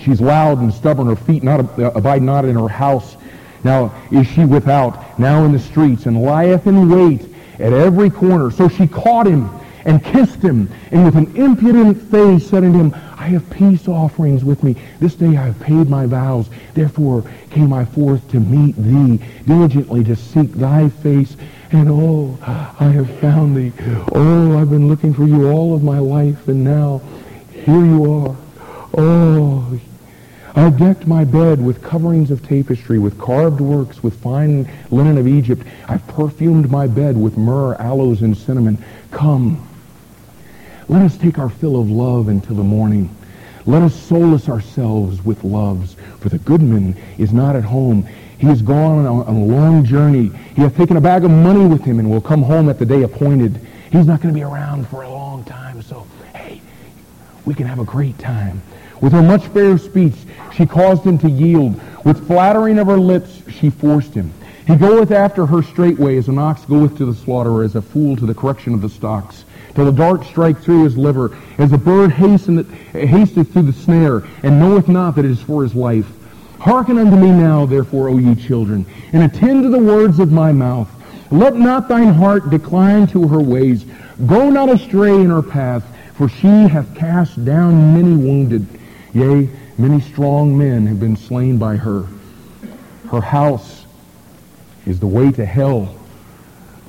[0.00, 3.16] She's loud and stubborn, her feet not uh, abide not in her house.
[3.62, 7.22] Now is she without, now in the streets, and lieth in wait
[7.58, 8.50] at every corner.
[8.50, 9.48] So she caught him
[9.84, 14.44] and kissed him, and with an impudent face said unto him, I have peace offerings
[14.44, 14.76] with me.
[15.00, 16.48] This day I have paid my vows.
[16.74, 21.36] Therefore came I forth to meet thee, diligently to seek thy face.
[21.72, 23.72] And oh, I have found thee.
[24.14, 27.00] Oh, I've been looking for you all of my life, and now
[27.50, 28.36] here you are.
[28.96, 29.80] Oh,
[30.56, 35.26] I decked my bed with coverings of tapestry, with carved works, with fine linen of
[35.26, 35.66] Egypt.
[35.88, 38.78] I've perfumed my bed with myrrh, aloes, and cinnamon.
[39.10, 39.66] Come,
[40.88, 43.14] let us take our fill of love until the morning.
[43.66, 48.06] Let us solace ourselves with loves, for the goodman is not at home.
[48.36, 50.30] He is gone on a long journey.
[50.54, 52.84] He hath taken a bag of money with him and will come home at the
[52.84, 53.58] day appointed.
[53.90, 56.60] He's not going to be around for a long time, so hey,
[57.46, 58.60] we can have a great time.
[59.00, 60.14] With her much fair speech,
[60.54, 61.80] she caused him to yield.
[62.04, 64.32] With flattering of her lips, she forced him.
[64.66, 67.82] He goeth after her straightway as an ox goeth to the slaughter, or as a
[67.82, 69.43] fool to the correction of the stocks.
[69.74, 74.22] Till the dart strike through his liver, as a bird hasteneth, hasteth through the snare,
[74.44, 76.06] and knoweth not that it is for his life.
[76.60, 80.52] Hearken unto me now, therefore, O ye children, and attend to the words of my
[80.52, 80.88] mouth.
[81.32, 83.84] Let not thine heart decline to her ways.
[84.26, 85.84] Go not astray in her path,
[86.14, 88.66] for she hath cast down many wounded.
[89.12, 92.06] Yea, many strong men have been slain by her.
[93.10, 93.86] Her house
[94.86, 95.96] is the way to hell,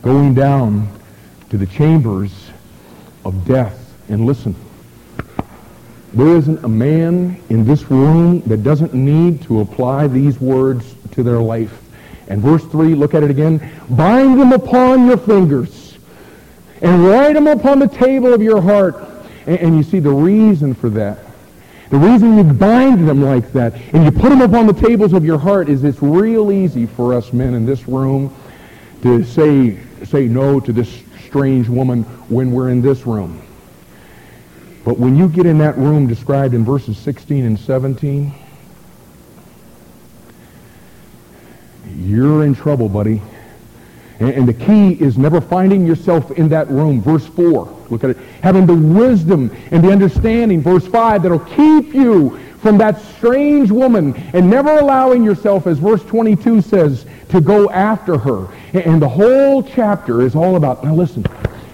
[0.03, 0.87] going down
[1.49, 2.44] to the chambers
[3.25, 3.93] of death.
[4.07, 4.55] And listen,
[6.13, 11.23] there isn't a man in this room that doesn't need to apply these words to
[11.23, 11.81] their life.
[12.29, 13.69] And verse 3, look at it again.
[13.89, 15.97] Bind them upon your fingers
[16.81, 18.95] and write them upon the table of your heart.
[19.45, 21.19] And, and you see the reason for that.
[21.89, 25.23] The reason you bind them like that and you put them upon the tables of
[25.23, 28.33] your heart is it's real easy for us men in this room
[29.03, 31.03] to say, say no to this
[31.35, 33.41] strange woman when we're in this room.
[34.85, 38.33] But when you get in that room described in verses 16 and 17,
[41.97, 43.21] you're in trouble, buddy.
[44.21, 47.01] And, the key is never finding yourself in that room.
[47.01, 48.17] Verse 4, look at it.
[48.41, 54.15] Having the wisdom and the understanding, verse 5, that'll keep you from that strange woman
[54.33, 58.47] and never allowing yourself, as verse 22 says, to go after her.
[58.73, 61.23] And, the whole chapter is all about, now listen,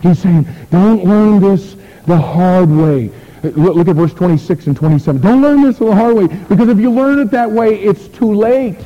[0.01, 1.77] he's saying, don't learn this
[2.07, 3.09] the hard way.
[3.41, 5.21] Look, look at verse 26 and 27.
[5.21, 8.33] Don't learn this the hard way, because if you learn it that way, it's too
[8.33, 8.85] late.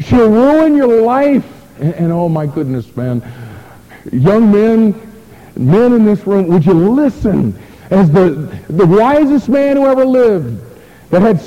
[0.00, 1.46] She'll ruin your life.
[1.78, 3.22] And, and, oh my goodness, man.
[4.10, 5.12] Young men,
[5.54, 7.56] men in this room, would you listen
[7.90, 8.30] as the,
[8.68, 10.70] the wisest man who ever lived
[11.12, 11.42] that had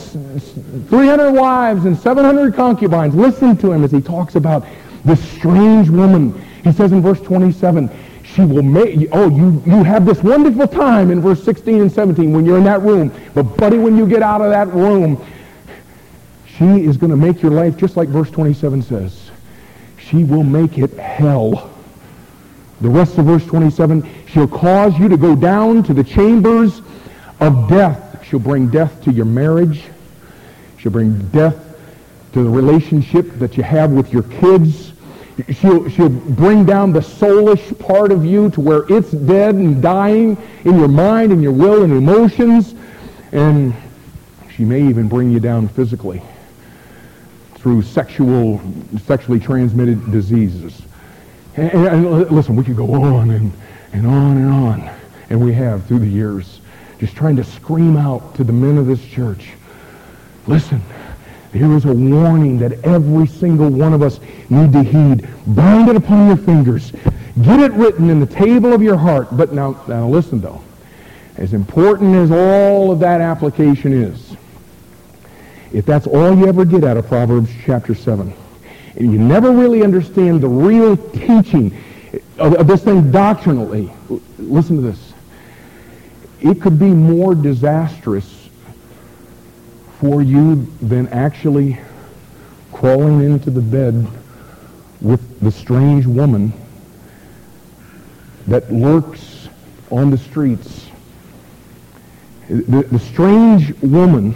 [0.89, 4.63] 300 wives and 700 concubines, listen to him as he talks about
[5.04, 6.39] this strange woman.
[6.63, 7.89] He says in verse 27,
[8.23, 12.32] she will make, oh, you, you have this wonderful time in verse 16 and 17
[12.32, 13.12] when you're in that room.
[13.34, 15.25] But buddy, when you get out of that room,
[16.45, 19.32] she is going to make your life just like verse 27 says.
[19.97, 21.71] She will make it hell.
[22.82, 26.84] The rest of verse 27, she'll cause you to go down to the chambers
[27.39, 28.04] of death.
[28.30, 29.84] She'll bring death to your marriage.
[30.78, 31.56] She'll bring death
[32.34, 34.94] to the relationship that you have with your kids.
[35.50, 40.38] She'll, she'll bring down the soulish part of you to where it's dead and dying
[40.64, 42.74] in your mind and your will and emotions.
[43.32, 43.74] And
[44.56, 46.22] she may even bring you down physically
[47.56, 48.62] through sexual,
[49.06, 50.82] sexually transmitted diseases.
[51.58, 53.52] And, and, listen, we could go on and,
[53.92, 54.96] and on and on,
[55.30, 56.60] and we have through the years,
[57.06, 59.50] just trying to scream out to the men of this church,
[60.48, 60.82] listen,
[61.54, 65.28] here is a warning that every single one of us need to heed.
[65.46, 66.91] Bind it upon your fingers.
[67.44, 69.28] Get it written in the table of your heart.
[69.38, 70.63] But now, now listen, though.
[71.38, 74.36] As important as all of that application is,
[75.74, 78.34] if that's all you ever get out of Proverbs chapter 7,
[78.96, 81.72] and you never really understand the real teaching
[82.39, 83.91] of, of this thing doctrinally,
[84.39, 85.05] listen to this.
[86.45, 88.49] It could be more disastrous
[89.99, 91.79] for you than actually
[92.71, 94.08] crawling into the bed
[95.01, 96.53] with the strange woman
[98.45, 99.49] that lurks
[99.89, 100.86] on the streets.
[102.47, 104.36] The, the strange woman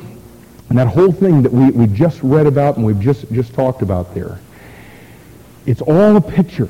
[0.69, 3.83] and that whole thing that we, we just read about and we've just, just talked
[3.83, 4.39] about there,
[5.67, 6.69] it's all a picture.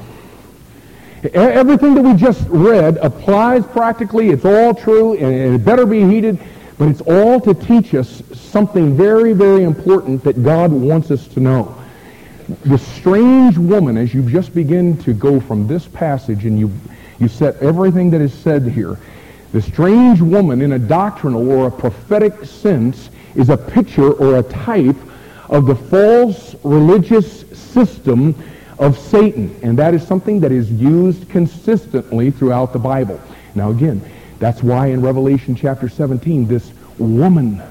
[1.34, 4.30] Everything that we just read applies practically.
[4.30, 6.40] It's all true, and it better be heeded.
[6.78, 11.42] But it's all to teach us something very, very important that God wants us to
[11.42, 11.76] know.
[12.66, 16.72] The strange woman, as you just begin to go from this passage and you,
[17.20, 18.98] you set everything that is said here,
[19.52, 24.44] the strange woman in a doctrinal or a prophetic sense is a picture or a
[24.44, 24.96] type
[25.50, 28.34] of the false religious system
[28.80, 29.56] of Satan.
[29.62, 33.22] And that is something that is used consistently throughout the Bible.
[33.54, 34.02] Now again,
[34.39, 37.62] that's why in Revelation chapter 17, this woman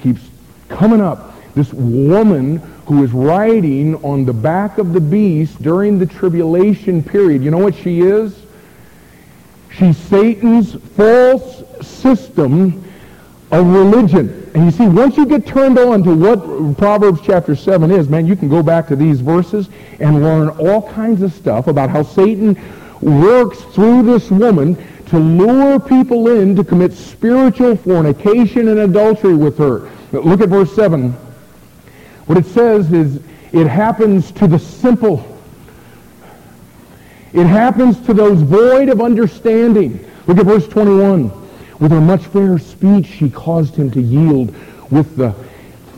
[0.00, 0.22] keeps
[0.68, 1.32] coming up.
[1.54, 2.56] This woman
[2.86, 7.42] who is riding on the back of the beast during the tribulation period.
[7.42, 8.42] You know what she is?
[9.72, 12.84] She's Satan's false system
[13.50, 14.43] of religion.
[14.54, 18.24] And you see, once you get turned on to what Proverbs chapter 7 is, man,
[18.24, 22.04] you can go back to these verses and learn all kinds of stuff about how
[22.04, 22.56] Satan
[23.00, 29.58] works through this woman to lure people in to commit spiritual fornication and adultery with
[29.58, 29.90] her.
[30.12, 31.10] Look at verse 7.
[32.26, 33.20] What it says is,
[33.52, 35.24] It happens to the simple.
[37.32, 40.04] It happens to those void of understanding.
[40.26, 41.43] Look at verse 21.
[41.80, 44.54] With her much fair speech, she caused him to yield
[44.90, 45.34] with the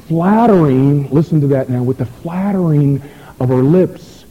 [0.09, 3.03] flattering, listen to that now, with the flattering
[3.41, 4.25] of her lips,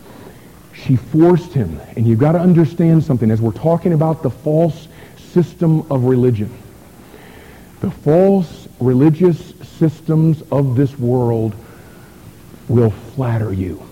[0.73, 1.79] she forced him.
[1.95, 6.51] And you've got to understand something as we're talking about the false system of religion.
[7.81, 11.55] The false religious systems of this world
[12.67, 13.85] will flatter you.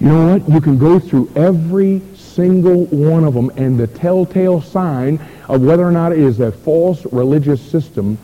[0.00, 0.48] You know what?
[0.48, 2.02] You can go through every
[2.36, 5.18] single one of them, and the telltale sign
[5.48, 8.18] of whether or not it is a false religious system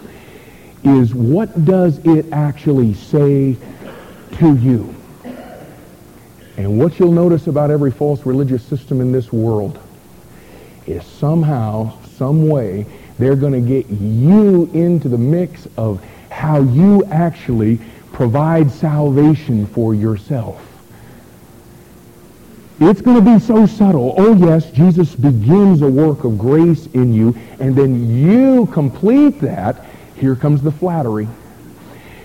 [0.85, 3.57] is what does it actually say
[4.33, 4.95] to you?
[6.59, 9.79] And what you'll notice about every false religious system in this world
[10.87, 12.85] is somehow, some way,
[13.19, 17.81] they're going to get you into the mix of how you actually
[18.13, 20.72] provide salvation for yourself.
[22.85, 24.13] It's going to be so subtle.
[24.19, 29.85] Oh, yes, Jesus begins a work of grace in you, and then you complete that.
[30.17, 31.29] Here comes the flattery.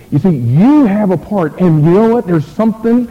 [0.09, 2.25] You see, you have a part, and you know what?
[2.25, 3.07] There's something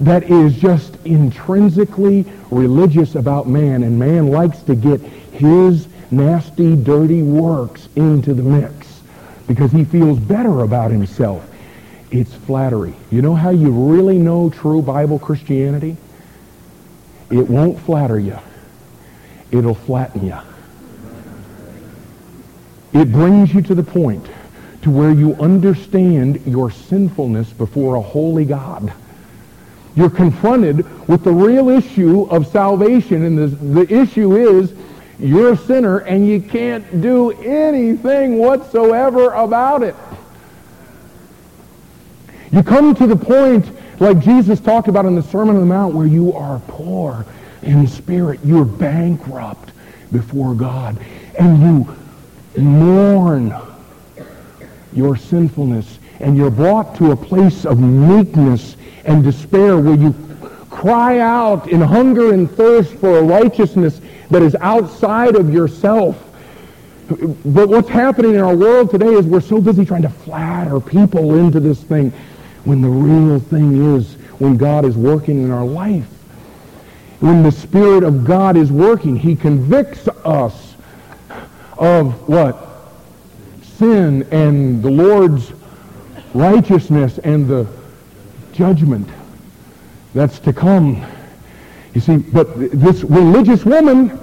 [0.00, 7.22] that is just intrinsically religious about man, and man likes to get his nasty, dirty
[7.22, 9.02] works into the mix
[9.46, 11.48] because he feels better about himself.
[12.10, 12.94] It's flattery.
[13.12, 15.96] You know how you really know true Bible Christianity?
[17.30, 18.38] It won't flatter you.
[19.50, 20.38] It'll flatten you.
[22.92, 24.26] It brings you to the point
[24.82, 28.92] to where you understand your sinfulness before a holy God.
[29.94, 34.72] You're confronted with the real issue of salvation, and the, the issue is
[35.18, 39.96] you're a sinner and you can't do anything whatsoever about it.
[42.52, 43.66] You come to the point
[44.00, 47.26] like Jesus talked about in the Sermon on the Mount where you are poor
[47.62, 48.40] in spirit.
[48.44, 49.72] You're bankrupt
[50.12, 50.96] before God.
[51.38, 51.96] And you
[52.62, 53.54] mourn
[54.92, 55.98] your sinfulness.
[56.20, 60.14] And you're brought to a place of meekness and despair where you
[60.70, 66.24] cry out in hunger and thirst for a righteousness that is outside of yourself.
[67.08, 71.36] But what's happening in our world today is we're so busy trying to flatter people
[71.36, 72.12] into this thing
[72.68, 76.04] when the real thing is when God is working in our life.
[77.20, 80.76] When the Spirit of God is working, he convicts us
[81.78, 82.68] of what?
[83.62, 85.50] Sin and the Lord's
[86.34, 87.66] righteousness and the
[88.52, 89.08] judgment
[90.12, 91.02] that's to come.
[91.94, 94.20] You see, but this religious woman,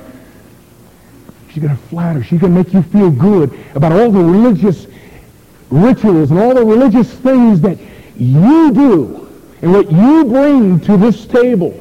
[1.49, 2.23] she's going to flatter.
[2.23, 4.86] She's going to make you feel good about all the religious
[5.71, 7.79] rituals and all the religious things that
[8.17, 9.30] you do
[9.62, 11.80] and what you bring to this table.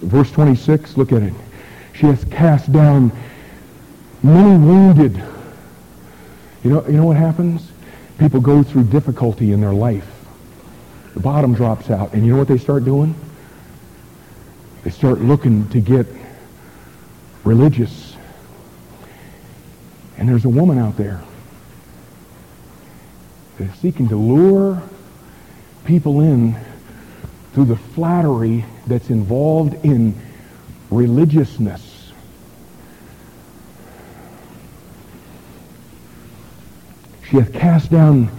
[0.00, 1.34] Verse 26, look at it.
[1.94, 3.10] She has cast down
[4.22, 5.16] many wounded.
[6.62, 7.70] You know, you know what happens?
[8.18, 10.08] People go through difficulty in their life.
[11.14, 12.12] The bottom drops out.
[12.12, 13.14] And you know what they start doing?
[14.84, 16.06] They start looking to get
[17.44, 18.16] religious.
[20.16, 21.22] And there's a woman out there
[23.80, 24.82] seeking to lure
[25.84, 26.56] people in
[27.52, 30.14] through the flattery that's involved in
[30.90, 32.12] religiousness.
[37.28, 38.30] She hath cast down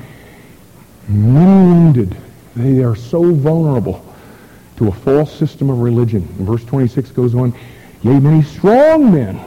[1.08, 2.16] many wounded.
[2.56, 4.06] They are so vulnerable
[4.78, 6.28] to a false system of religion.
[6.38, 7.54] And verse 26 goes on,
[8.04, 9.40] Yea, many strong men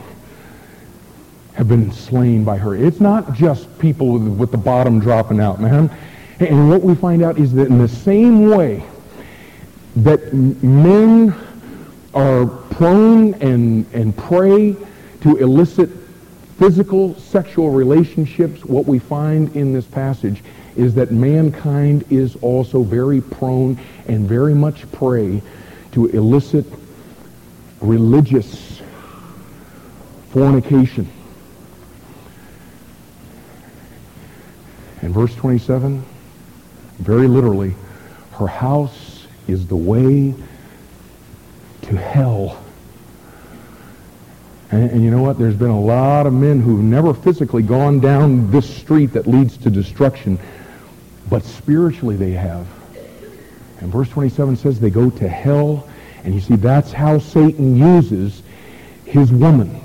[1.55, 2.75] have been slain by her.
[2.75, 5.91] It's not just people with, with the bottom dropping out, man.
[6.41, 8.83] And what we find out is that in the same way
[9.97, 11.35] that men
[12.15, 14.75] are prone and, and prey
[15.21, 15.91] to illicit
[16.59, 20.43] physical sexual relationships, what we find in this passage
[20.77, 25.43] is that mankind is also very prone and very much prey
[25.93, 26.65] to illicit
[27.81, 28.81] religious
[30.31, 31.11] fornication.
[35.03, 36.05] In verse 27,
[37.01, 37.75] very literally,
[38.35, 40.35] her house is the way
[41.83, 42.63] to hell.
[44.71, 45.39] And, and, you know what?
[45.39, 49.57] There's been a lot of men who've never physically gone down this street that leads
[49.59, 50.39] to destruction,
[51.29, 52.67] but spiritually they have.
[53.81, 55.89] And verse 27 says they go to hell.
[56.25, 58.43] And you see, that's how Satan uses
[59.05, 59.81] his woman.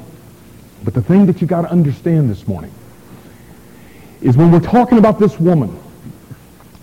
[0.84, 2.72] But the thing that you got to understand this morning
[4.22, 5.70] is when we're talking about this woman,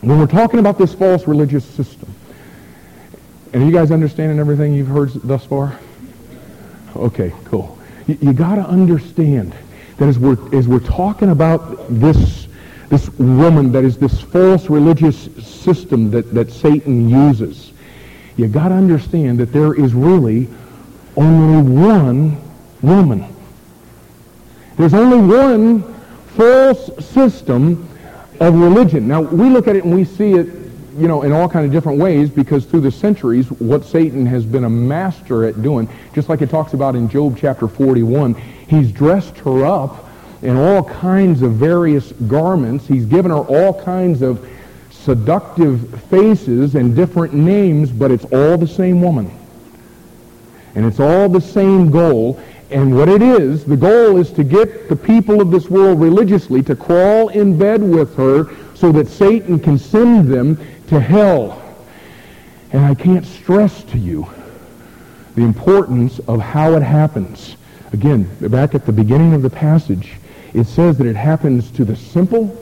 [0.01, 2.12] when we're talking about this false religious system,
[3.53, 5.78] and are you guys understanding everything you've heard thus far?
[6.97, 7.78] Okay, cool.
[8.07, 9.55] You, you got to understand
[9.99, 12.49] that as we're, as we're talking about this,
[12.89, 17.72] this woman that is this false religious system that, that Satan uses,
[18.37, 20.49] you got to understand that there is really
[21.16, 22.37] only one
[22.82, 23.24] woman.
[24.76, 25.94] There's only one
[26.37, 27.89] false system
[28.41, 29.07] of religion.
[29.07, 30.47] Now, we look at it and we see it,
[30.97, 34.45] you know, in all kind of different ways because through the centuries, what Satan has
[34.45, 38.91] been a master at doing, just like it talks about in Job chapter 41, he's
[38.91, 40.05] dressed her up
[40.43, 42.87] in all kinds of various garments.
[42.87, 44.47] He's given her all kinds of
[44.91, 49.30] seductive faces and different names, but it's all the same woman.
[50.74, 52.41] And it's all the same goal.
[52.71, 56.62] And what it is, the goal is to get the people of this world religiously
[56.62, 60.59] to crawl in bed with her so that Satan can send them
[60.89, 61.61] to hell.
[62.73, 64.27] And I can't stress to you
[65.37, 67.57] the importance of how it happens.
[67.93, 70.15] Again, back at the beginning of the passage,
[70.53, 72.57] it says that it happens to the simple.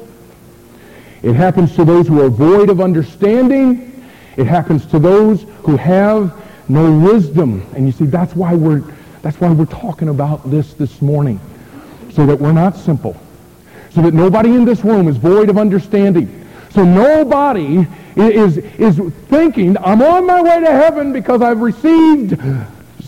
[1.22, 4.06] It happens to those who are void of understanding.
[4.36, 7.66] It happens to those who have no wisdom.
[7.74, 8.82] And you see, that's why we're,
[9.22, 11.40] that's why we're talking about this this morning.
[12.10, 13.16] So that we're not simple.
[13.90, 16.46] So that nobody in this room is void of understanding.
[16.70, 18.98] So nobody is, is
[19.28, 22.40] thinking, I'm on my way to heaven because I've received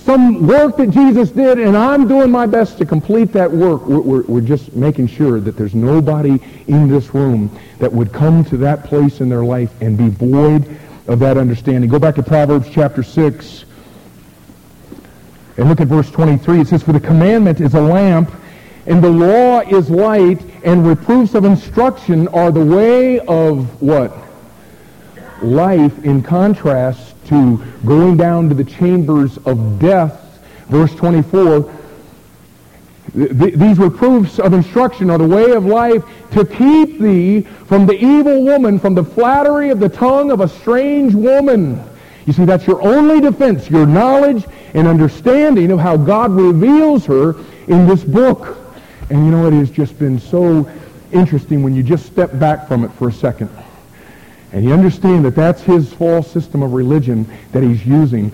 [0.04, 3.86] some work that Jesus did and I'm doing my best to complete that work.
[3.86, 8.44] We're, we're, we're just making sure that there's nobody in this room that would come
[8.44, 11.88] to that place in their life and be void of that understanding.
[11.88, 13.63] Go back to Proverbs chapter 6
[15.57, 16.61] and look at verse 23.
[16.61, 18.30] It says, For the commandment is a lamp,
[18.86, 24.12] and the law is light, and reproofs of instruction are the way of what?
[25.42, 30.20] Life in contrast to going down to the chambers of death.
[30.68, 31.72] Verse 24,
[33.14, 36.02] these reproofs of instruction are the way of life
[36.32, 40.48] to keep thee from the evil woman, from the flattery of the tongue of a
[40.48, 41.82] strange woman.
[42.27, 47.37] You see, that's your only defense, your knowledge and understanding of how God reveals her
[47.68, 48.59] in this book.
[49.11, 50.68] And you know, it has just been so
[51.12, 53.51] interesting when you just step back from it for a second.
[54.53, 58.33] And you understand that that's his false system of religion that he's using.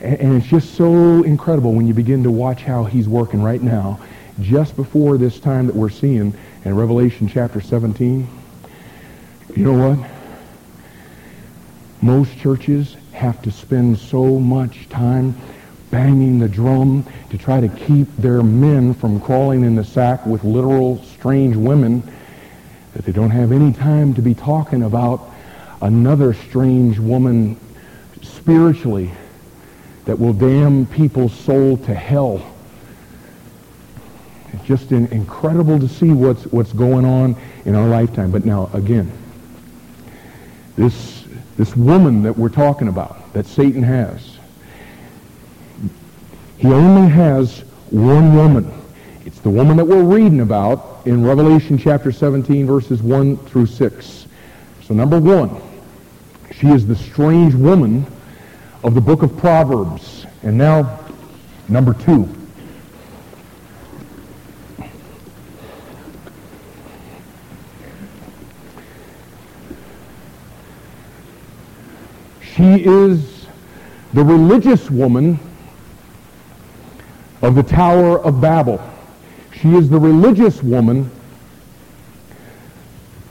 [0.00, 4.00] And it's just so incredible when you begin to watch how he's working right now,
[4.40, 6.32] just before this time that we're seeing
[6.64, 8.28] in Revelation chapter 17.
[9.56, 10.10] You know what?
[12.00, 15.36] Most churches have to spend so much time
[15.90, 20.44] banging the drum to try to keep their men from crawling in the sack with
[20.44, 22.02] literal strange women
[22.94, 25.30] that they don't have any time to be talking about
[25.82, 27.58] another strange woman
[28.22, 29.10] spiritually
[30.04, 32.42] that will damn people's soul to hell.
[34.52, 38.30] It's just incredible to see what's, what's going on in our lifetime.
[38.30, 39.12] But now, again,
[40.76, 41.17] this,
[41.58, 44.38] this woman that we're talking about, that Satan has,
[46.56, 48.72] he only has one woman.
[49.26, 54.26] It's the woman that we're reading about in Revelation chapter 17, verses 1 through 6.
[54.84, 55.60] So number one,
[56.52, 58.06] she is the strange woman
[58.84, 60.26] of the book of Proverbs.
[60.44, 61.00] And now,
[61.68, 62.37] number two.
[72.58, 73.46] She is
[74.14, 75.38] the religious woman
[77.40, 78.82] of the Tower of Babel.
[79.52, 81.08] She is the religious woman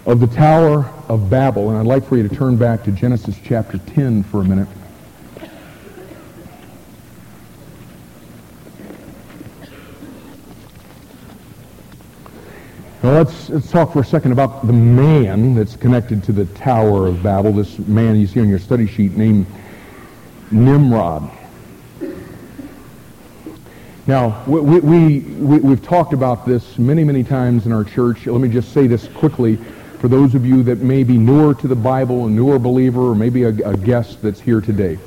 [0.05, 1.71] of the Tower of Babel.
[1.71, 4.69] And I'd like for you to turn back to Genesis chapter 10 for a minute.
[13.07, 17.07] Now let's, let's talk for a second about the man that's connected to the Tower
[17.07, 19.45] of Babel, this man you see on your study sheet named
[20.51, 21.31] Nimrod.
[24.07, 28.27] Now, we, we, we, have talked about this many, many times in our church.
[28.27, 29.55] Let me just say this quickly
[29.99, 33.15] for those of you that may be newer to the Bible, a newer believer, or
[33.15, 34.99] maybe a, a guest that's here today.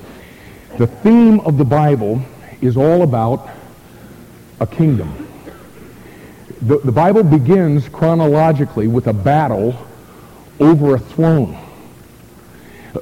[0.79, 2.23] The theme of the Bible
[2.63, 3.51] is all about
[4.59, 5.30] a kingdom
[6.63, 9.75] the, the Bible begins chronologically with a battle
[10.59, 11.59] over a throne.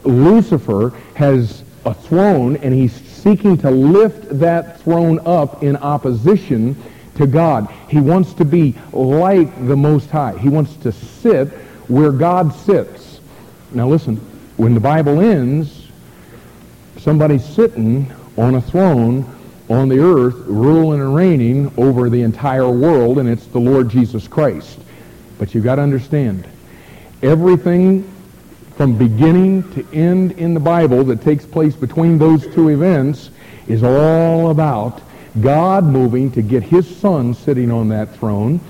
[0.04, 6.76] Lucifer has a throne and he's seeking to lift that throne up in opposition
[7.16, 7.68] to God.
[7.88, 10.38] He wants to be like the Most High.
[10.38, 11.48] He wants to sit
[11.88, 13.20] where God sits.
[13.72, 14.16] Now listen,
[14.56, 15.88] when the Bible ends,
[16.98, 19.26] somebody's sitting on a throne
[19.68, 24.26] on the earth, ruling and reigning over the entire world, and it's the Lord Jesus
[24.26, 24.78] Christ.
[25.38, 26.48] But you've got to understand,
[27.22, 28.10] everything
[28.76, 33.30] from beginning to end in the Bible that takes place between those two events
[33.66, 35.02] is all about
[35.40, 38.60] God moving to get his son sitting on that throne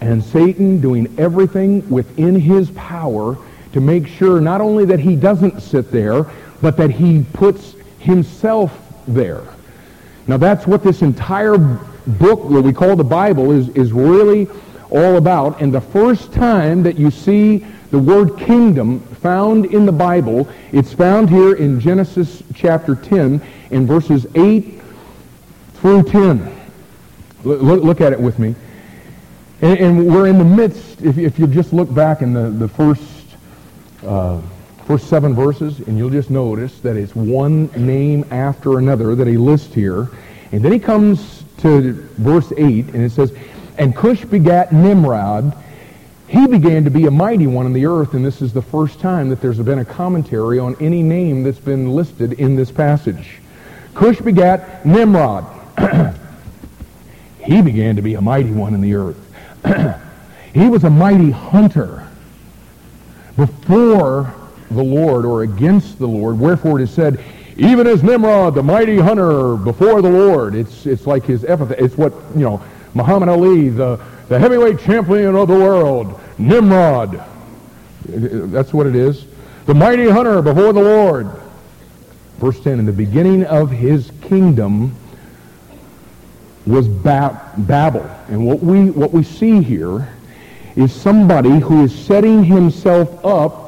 [0.00, 3.36] and Satan doing everything within his power
[3.72, 6.26] to make sure not only that he doesn't sit there,
[6.60, 8.76] but that he puts himself
[9.06, 9.42] there.
[10.28, 14.46] Now that's what this entire book that we call the Bible is, is really
[14.90, 15.60] all about.
[15.60, 20.92] And the first time that you see the word kingdom found in the Bible, it's
[20.92, 24.80] found here in Genesis chapter 10 in verses 8
[25.74, 26.54] through 10.
[27.44, 28.54] Look, look at it with me.
[29.60, 32.68] And, and, we're in the midst, if, if you just look back in the, the
[32.68, 33.02] first,
[34.04, 34.40] uh,
[34.88, 39.36] first seven verses, and you'll just notice that it's one name after another that he
[39.36, 40.08] lists here.
[40.50, 43.34] And then he comes to verse 8, and it says,
[43.76, 45.54] And Cush begat Nimrod.
[46.26, 48.98] He began to be a mighty one in the earth, and this is the first
[48.98, 53.40] time that there's been a commentary on any name that's been listed in this passage.
[53.92, 55.44] Cush begat Nimrod.
[57.44, 60.00] he began to be a mighty one in the earth.
[60.54, 62.08] he was a mighty hunter
[63.36, 64.34] before
[64.70, 66.38] the Lord or against the Lord.
[66.38, 67.22] Wherefore it is said,
[67.56, 70.54] even as Nimrod, the mighty hunter before the Lord.
[70.54, 71.80] It's, it's like his epithet.
[71.80, 72.62] It's what, you know,
[72.94, 77.20] Muhammad Ali, the, the heavyweight champion of the world, Nimrod.
[78.06, 79.26] That's what it is.
[79.66, 81.30] The mighty hunter before the Lord.
[82.38, 84.94] Verse 10, in the beginning of his kingdom
[86.64, 88.08] was ba- Babel.
[88.28, 90.08] And what we, what we see here
[90.76, 93.67] is somebody who is setting himself up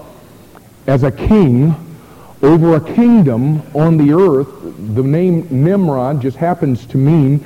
[0.87, 1.75] as a king
[2.43, 4.49] over a kingdom on the earth.
[4.95, 7.45] The name Nimrod just happens to mean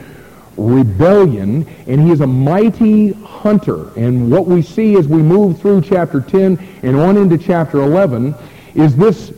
[0.57, 3.93] rebellion, and he is a mighty hunter.
[3.99, 8.35] And what we see as we move through chapter 10 and on into chapter 11
[8.75, 9.33] is this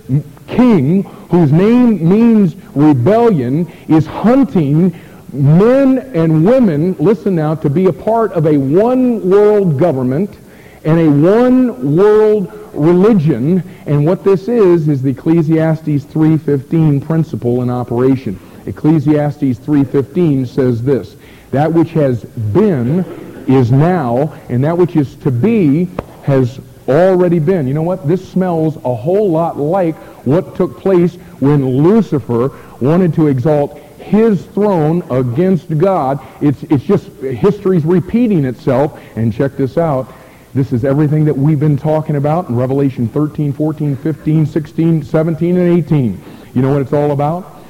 [0.47, 4.99] king, whose name means rebellion, is hunting
[5.33, 10.39] men and women, listen now, to be a part of a one world government
[10.85, 13.63] and a one world religion.
[13.87, 18.39] And what this is, is the Ecclesiastes 3.15 principle in operation.
[18.67, 21.17] Ecclesiastes 3.15 says this,
[21.51, 23.05] That which has been
[23.47, 25.89] is now, and that which is to be
[26.25, 27.67] has already been.
[27.67, 28.07] You know what?
[28.07, 29.97] This smells a whole lot like
[30.27, 32.51] what took place when Lucifer
[32.81, 36.21] wanted to exalt his throne against God.
[36.41, 39.01] It's, it's just, history's repeating itself.
[39.17, 40.13] And check this out.
[40.57, 45.57] This is everything that we've been talking about in Revelation 13, 14, 15, 16, 17,
[45.59, 46.23] and 18.
[46.55, 47.61] You know what it's all about?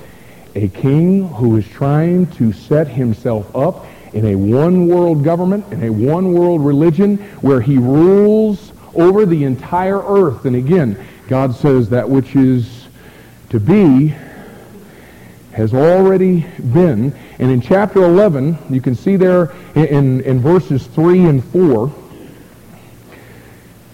[0.55, 5.91] A king who is trying to set himself up in a one-world government, in a
[5.91, 10.45] one-world religion, where he rules over the entire earth.
[10.45, 12.87] And again, God says that which is
[13.49, 14.15] to be
[15.51, 17.13] has already been.
[17.41, 21.93] And in chapter 11, you can see there in, in verses 3 and 4,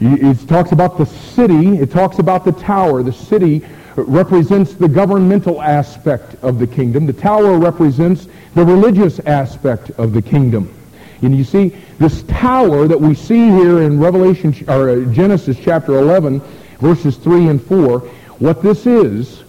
[0.04, 1.78] it talks about the city.
[1.78, 3.02] It talks about the tower.
[3.02, 3.64] The city
[3.96, 7.06] represents the governmental aspect of the kingdom.
[7.06, 10.74] The tower represents the religious aspect of the kingdom.
[11.22, 15.98] And you see, this tower that we see here in Revelation or uh, Genesis chapter
[15.98, 16.40] 11,
[16.80, 18.00] verses 3 and 4,
[18.40, 19.44] what this is,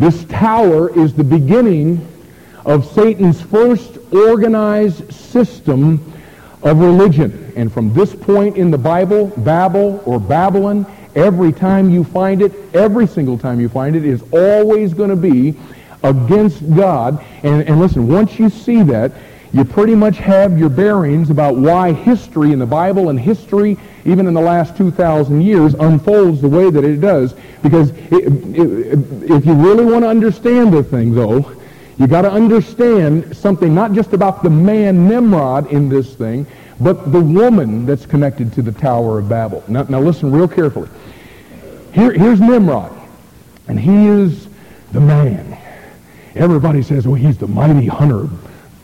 [0.00, 2.06] this tower is the beginning
[2.64, 6.12] of Satan's first organized system
[6.62, 7.52] of religion.
[7.56, 12.52] And from this point in the Bible, Babel or Babylon, every time you find it,
[12.74, 15.54] every single time you find it, is always going to be
[16.02, 17.24] against God.
[17.42, 19.12] And, and listen, once you see that,
[19.52, 24.26] you pretty much have your bearings about why history in the Bible and history, even
[24.26, 27.34] in the last 2,000 years, unfolds the way that it does.
[27.62, 31.57] Because it, it, if you really want to understand the thing, though,
[31.98, 36.46] you got to understand something not just about the man Nimrod in this thing,
[36.80, 39.64] but the woman that's connected to the Tower of Babel.
[39.66, 40.88] Now, now listen real carefully.
[41.92, 42.96] Here, here's Nimrod,
[43.66, 44.48] and he is
[44.92, 45.58] the man.
[46.36, 48.28] Everybody says, well, he's the mighty hunter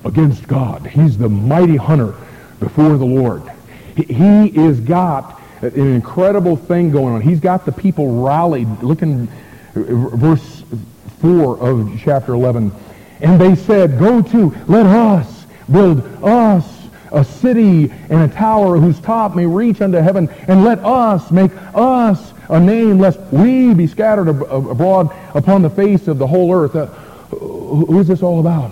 [0.05, 0.85] against God.
[0.87, 2.15] He's the mighty hunter
[2.59, 3.43] before the Lord.
[3.97, 7.21] He, he is got an incredible thing going on.
[7.21, 8.83] He's got the people rallied.
[8.83, 9.29] Look in
[9.77, 9.81] uh,
[10.17, 10.65] verse
[11.21, 12.73] 4 of chapter 11.
[13.21, 16.67] And they said, Go to, let us build us
[17.13, 21.53] a city and a tower whose top may reach unto heaven, and let us make
[21.75, 26.53] us a name, lest we be scattered ab- abroad upon the face of the whole
[26.53, 26.75] earth.
[26.75, 28.71] Uh, who is this all about?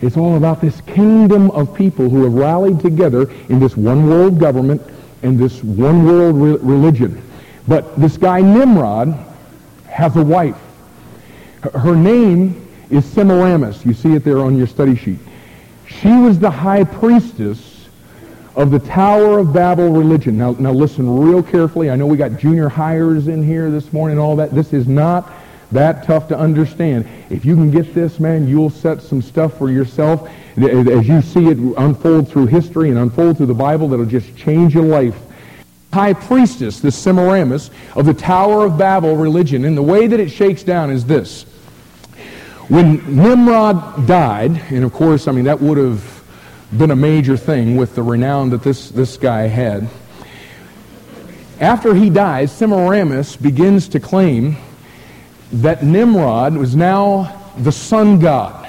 [0.00, 4.38] It's all about this kingdom of people who have rallied together in this one world
[4.38, 4.82] government
[5.22, 7.22] and this one world re- religion.
[7.66, 9.14] But this guy Nimrod
[9.88, 10.58] has a wife.
[11.72, 12.63] Her name
[12.94, 13.84] is Semiramis.
[13.84, 15.18] You see it there on your study sheet.
[15.86, 17.88] She was the high priestess
[18.56, 20.38] of the Tower of Babel religion.
[20.38, 21.90] Now, now listen real carefully.
[21.90, 24.54] I know we got junior hires in here this morning and all that.
[24.54, 25.32] This is not
[25.72, 27.08] that tough to understand.
[27.30, 31.48] If you can get this, man, you'll set some stuff for yourself as you see
[31.48, 35.16] it unfold through history and unfold through the Bible that'll just change your life.
[35.92, 39.64] High priestess, the Semiramis, of the Tower of Babel religion.
[39.64, 41.44] And the way that it shakes down is this.
[42.68, 46.24] When Nimrod died, and of course, I mean, that would have
[46.76, 49.86] been a major thing with the renown that this, this guy had.
[51.60, 54.56] After he dies, Semiramis begins to claim
[55.52, 58.68] that Nimrod was now the sun god.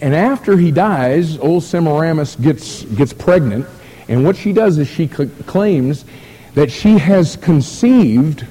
[0.00, 3.66] And after he dies, old Semiramis gets, gets pregnant.
[4.08, 6.06] And what she does is she cl- claims
[6.54, 8.46] that she has conceived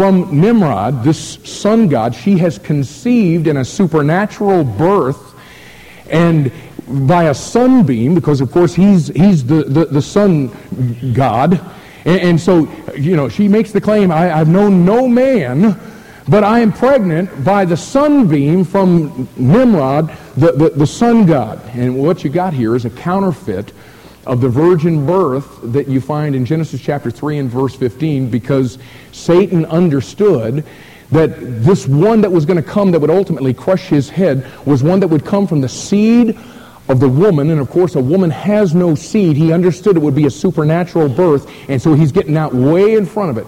[0.00, 5.34] from Nimrod, this sun god, she has conceived in a supernatural birth
[6.08, 6.50] and
[7.06, 10.48] by a sunbeam, because of course he's, he's the, the, the sun
[11.12, 11.60] god.
[12.06, 15.78] And, and, so, you know, she makes the claim, I, I've known no man
[16.28, 21.60] but I am pregnant by the sunbeam from Nimrod, the, the, the sun god.
[21.74, 23.72] And what you got here is a counterfeit
[24.26, 28.78] of the virgin birth that you find in Genesis chapter 3 and verse 15 because
[29.12, 30.64] Satan understood
[31.10, 34.82] that this one that was going to come that would ultimately crush his head was
[34.82, 36.38] one that would come from the seed
[36.88, 37.50] of the woman.
[37.50, 39.36] And of course, a woman has no seed.
[39.36, 41.50] He understood it would be a supernatural birth.
[41.68, 43.46] And so he's getting out way in front of it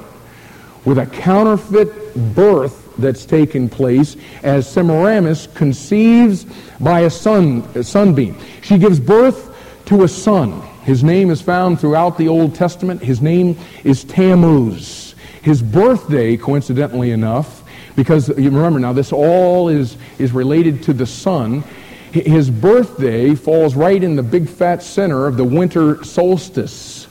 [0.84, 6.46] with a counterfeit birth that's taken place as Semiramis conceives
[6.80, 8.38] by a, sun, a sunbeam.
[8.62, 9.51] She gives birth
[9.92, 10.62] to a son.
[10.84, 13.02] His name is found throughout the Old Testament.
[13.02, 15.14] His name is Tammuz.
[15.42, 17.62] His birthday, coincidentally enough,
[17.94, 21.62] because you remember now this all is, is related to the sun.
[22.10, 27.06] His birthday falls right in the big fat center of the winter solstice.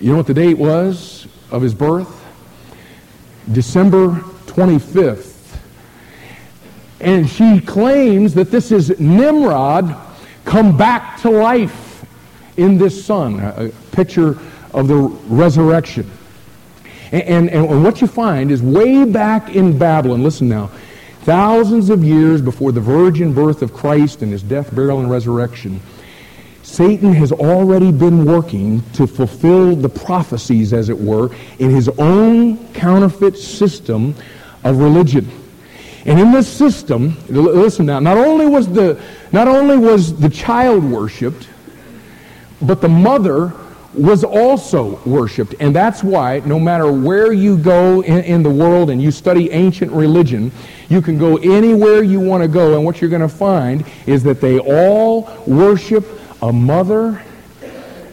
[0.00, 2.24] You know what the date was of his birth?
[3.50, 4.10] December
[4.46, 5.58] 25th.
[7.00, 9.96] And she claims that this is Nimrod
[10.44, 11.82] come back to life
[12.56, 14.38] in this son, a picture
[14.72, 16.10] of the resurrection.
[17.12, 20.70] And, and, and, what you find is way back in Babylon, listen now,
[21.22, 25.80] thousands of years before the virgin birth of Christ and his death, burial, and resurrection,
[26.62, 31.30] Satan has already been working to fulfill the prophecies, as it were,
[31.60, 34.14] in his own counterfeit system
[34.64, 35.30] of religion.
[36.06, 39.00] And in this system, listen now, not only was the,
[39.32, 41.48] not only was the child worshipped,
[42.62, 43.52] but the mother
[43.96, 45.54] was also worshipped.
[45.58, 49.50] And that's why, no matter where you go in, in, the world and you study
[49.50, 50.52] ancient religion,
[50.88, 54.22] you can go anywhere you want to go, and what you're going to find is
[54.24, 56.04] that they all worship
[56.42, 57.22] a mother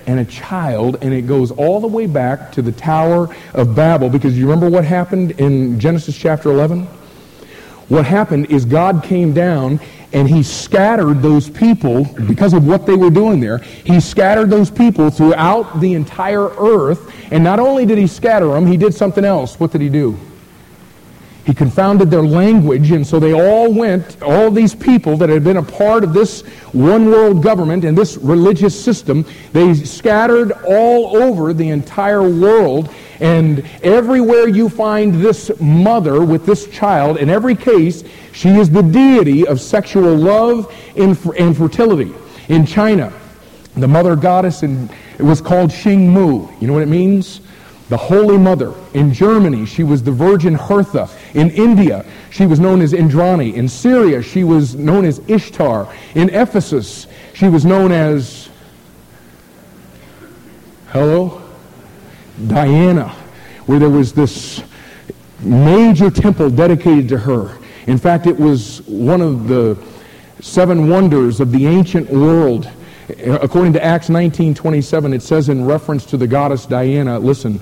[0.07, 4.09] and a child, and it goes all the way back to the Tower of Babel.
[4.09, 6.87] Because you remember what happened in Genesis chapter 11?
[7.89, 9.79] What happened is God came down
[10.13, 13.57] and he scattered those people because of what they were doing there.
[13.57, 17.11] He scattered those people throughout the entire earth.
[17.31, 19.59] And not only did he scatter them, he did something else.
[19.59, 20.17] What did he do?
[21.45, 25.57] He confounded their language, and so they all went, all these people that had been
[25.57, 26.41] a part of this
[26.71, 32.93] one world government and this religious system, they scattered all over the entire world.
[33.19, 38.81] And everywhere you find this mother with this child, in every case, she is the
[38.81, 42.13] deity of sexual love and fertility.
[42.49, 43.13] In China,
[43.75, 46.47] the mother goddess in, it was called Xing Mu.
[46.59, 47.41] You know what it means?
[47.89, 48.73] the Holy Mother.
[48.95, 51.07] In Germany, she was the Virgin Hertha.
[51.35, 53.53] In India, she was known as Indrani.
[53.53, 55.87] In Syria, she was known as Ishtar.
[56.15, 57.05] In Ephesus,
[57.35, 58.49] she was known as,
[60.87, 61.42] hello?
[62.47, 63.09] Diana,
[63.65, 64.63] where there was this
[65.39, 67.57] major temple dedicated to her.
[67.87, 69.77] In fact, it was one of the
[70.39, 72.69] seven wonders of the ancient world
[73.19, 77.59] According to Acts 19:27, it says in reference to the goddess Diana, listen,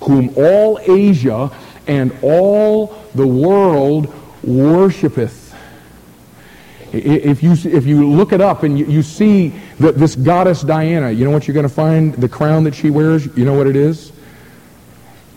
[0.00, 1.50] whom all Asia
[1.86, 4.12] and all the world
[4.42, 5.54] worshipeth.
[6.92, 11.10] If you, if you look it up and you, you see that this goddess Diana,
[11.10, 12.12] you know what you're going to find?
[12.14, 14.11] The crown that she wears, you know what it is?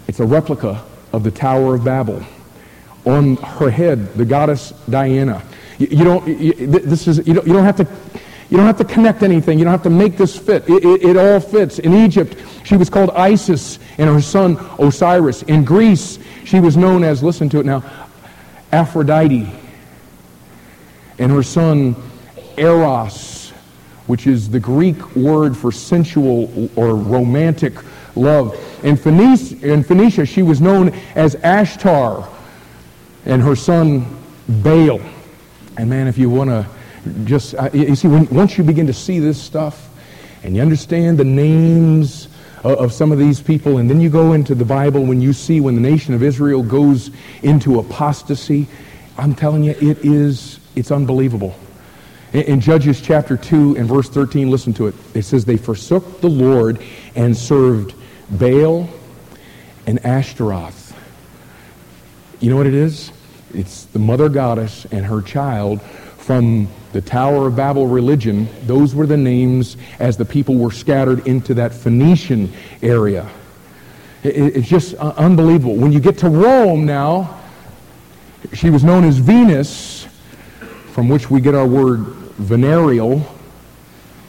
[0.07, 0.83] It's a replica
[1.13, 2.23] of the Tower of Babel.
[3.05, 5.43] On her head, the goddess Diana.
[5.77, 7.87] You, you don't, you, this is, you don't, you don't have to,
[8.49, 9.59] you don't have to connect anything.
[9.59, 10.67] You don't have to make this fit.
[10.69, 11.79] It, it, it all fits.
[11.79, 15.43] In Egypt, she was called Isis and her son Osiris.
[15.43, 17.83] In Greece, she was known as, listen to it now,
[18.71, 19.51] Aphrodite.
[21.17, 21.95] And her son
[22.57, 23.51] Eros,
[24.07, 27.73] which is the Greek word for sensual or romantic
[28.15, 28.57] love.
[28.85, 32.29] In Phoenicia, in Phoenicia she was known as Ashtar
[33.25, 34.05] and her son
[34.47, 35.01] Baal.
[35.75, 36.67] And man, if you want to
[37.23, 39.89] just, uh, you see, when, once you begin to see this stuff
[40.43, 42.27] and you understand the names
[42.63, 45.33] of, of some of these people, and then you go into the Bible when you
[45.33, 47.09] see when the nation of Israel goes
[47.41, 48.67] into apostasy,
[49.17, 51.55] I'm telling you, it is, it's unbelievable.
[52.33, 54.95] In, Judges chapter 2 and verse 13, listen to it.
[55.15, 56.83] It says, They forsook the Lord
[57.15, 57.95] and served
[58.29, 58.89] Baal
[59.87, 60.95] and Ashtaroth.
[62.39, 63.11] You know what it is?
[63.53, 68.47] It's the mother goddess and her child from the Tower of Babel religion.
[68.63, 72.51] Those were the names as the people were scattered into that Phoenician
[72.81, 73.29] area.
[74.23, 75.75] It's just uh, unbelievable.
[75.75, 77.39] When you get to Rome now,
[78.53, 80.07] she was known as Venus,
[80.93, 81.99] from which we get our word
[82.37, 83.19] venereal,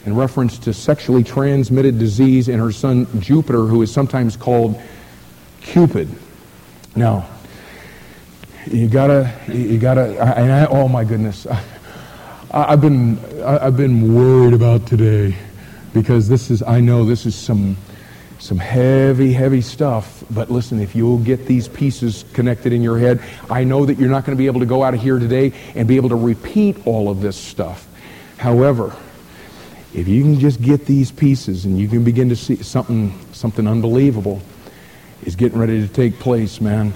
[0.07, 4.81] in reference to sexually transmitted disease in her son Jupiter, who is sometimes called
[5.59, 6.07] Cupid.
[6.95, 7.27] Now,
[8.71, 14.53] you gotta, you gotta, and I, oh my goodness, I, have been, I've been worried
[14.53, 15.35] about today
[15.93, 17.75] because this is, I know this is some,
[18.39, 20.23] some heavy, heavy stuff.
[20.29, 24.09] But listen, if you'll get these pieces connected in your head, I know that you're
[24.09, 26.15] not going to be able to go out of here today and be able to
[26.15, 27.85] repeat all of this stuff.
[28.37, 28.95] However,
[29.93, 33.67] if you can just get these pieces and you can begin to see something, something
[33.67, 34.41] unbelievable
[35.23, 36.93] is getting ready to take place, man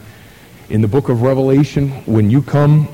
[0.72, 2.88] in the book of Revelation, when you come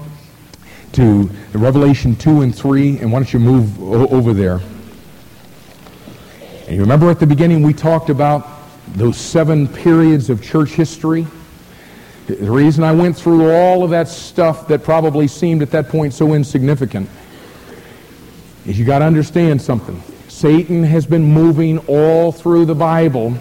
[0.93, 4.59] to Revelation 2 and 3, and why don't you move o- over there?
[6.65, 8.47] And you remember at the beginning we talked about
[8.95, 11.27] those seven periods of church history?
[12.25, 16.15] The reason I went through all of that stuff that probably seemed at that point
[16.15, 17.07] so insignificant
[18.67, 20.03] is you got to understand something.
[20.27, 23.35] Satan has been moving all through the Bible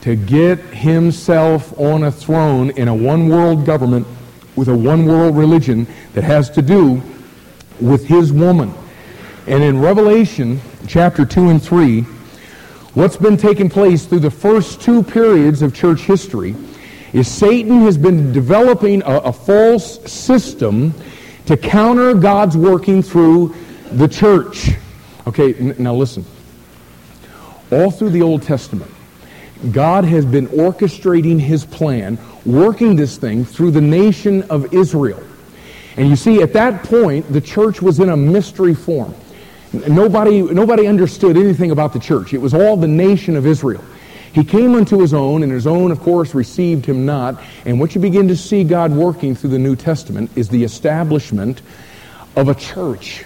[0.00, 4.06] to get himself on a throne in a one world government
[4.56, 7.02] with a one world religion that has to do
[7.80, 8.72] with his woman.
[9.46, 12.00] And in Revelation chapter 2 and 3,
[12.94, 16.56] what's been taking place through the first two periods of church history
[17.12, 20.94] is Satan has been developing a, a false system
[21.44, 23.54] to counter God's working through
[23.92, 24.70] the church.
[25.26, 26.24] Okay, now listen.
[27.70, 28.90] All through the Old Testament,
[29.72, 35.22] God has been orchestrating his plan, working this thing through the nation of Israel.
[35.96, 39.14] And you see, at that point, the church was in a mystery form.
[39.72, 42.34] Nobody, nobody understood anything about the church.
[42.34, 43.82] It was all the nation of Israel.
[44.32, 47.42] He came unto his own, and his own, of course, received him not.
[47.64, 51.62] And what you begin to see God working through the New Testament is the establishment
[52.36, 53.24] of a church.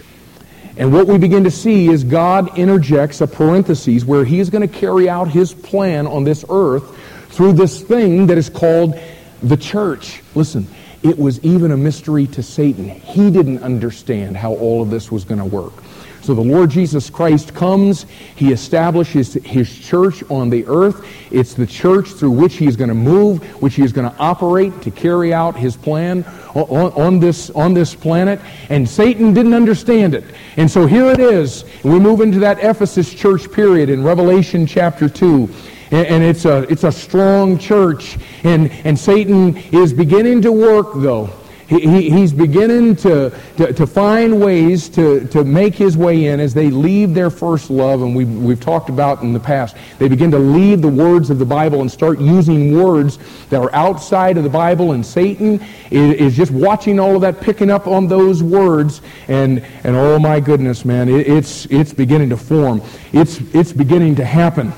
[0.81, 4.67] And what we begin to see is God interjects a parenthesis where he is going
[4.67, 6.97] to carry out his plan on this earth
[7.29, 8.99] through this thing that is called
[9.43, 10.23] the church.
[10.35, 10.67] Listen,
[11.03, 12.89] it was even a mystery to Satan.
[12.89, 15.75] He didn't understand how all of this was going to work.
[16.23, 18.05] So the Lord Jesus Christ comes,
[18.37, 21.07] he establishes his church on the earth.
[21.31, 24.17] It's the church through which he is going to move, which he is going to
[24.19, 28.39] operate to carry out his plan on, on, this, on this planet.
[28.69, 30.25] And Satan didn't understand it.
[30.57, 31.65] And so here it is.
[31.85, 35.49] We move into that Ephesus church period in Revelation chapter 2
[35.93, 38.17] and it's a, it's a strong church.
[38.45, 41.31] And, and Satan is beginning to work, though.
[41.71, 46.53] He, he's beginning to, to, to, find ways to, to make his way in as
[46.53, 49.77] they leave their first love, and we've, we've talked about in the past.
[50.01, 53.73] They begin to leave the words of the Bible and start using words that are
[53.73, 57.87] outside of the Bible, and Satan is, is just watching all of that, picking up
[57.87, 62.83] on those words, and, and oh my goodness, man, it, it's, it's beginning to form.
[63.13, 64.73] It's, it's beginning to happen.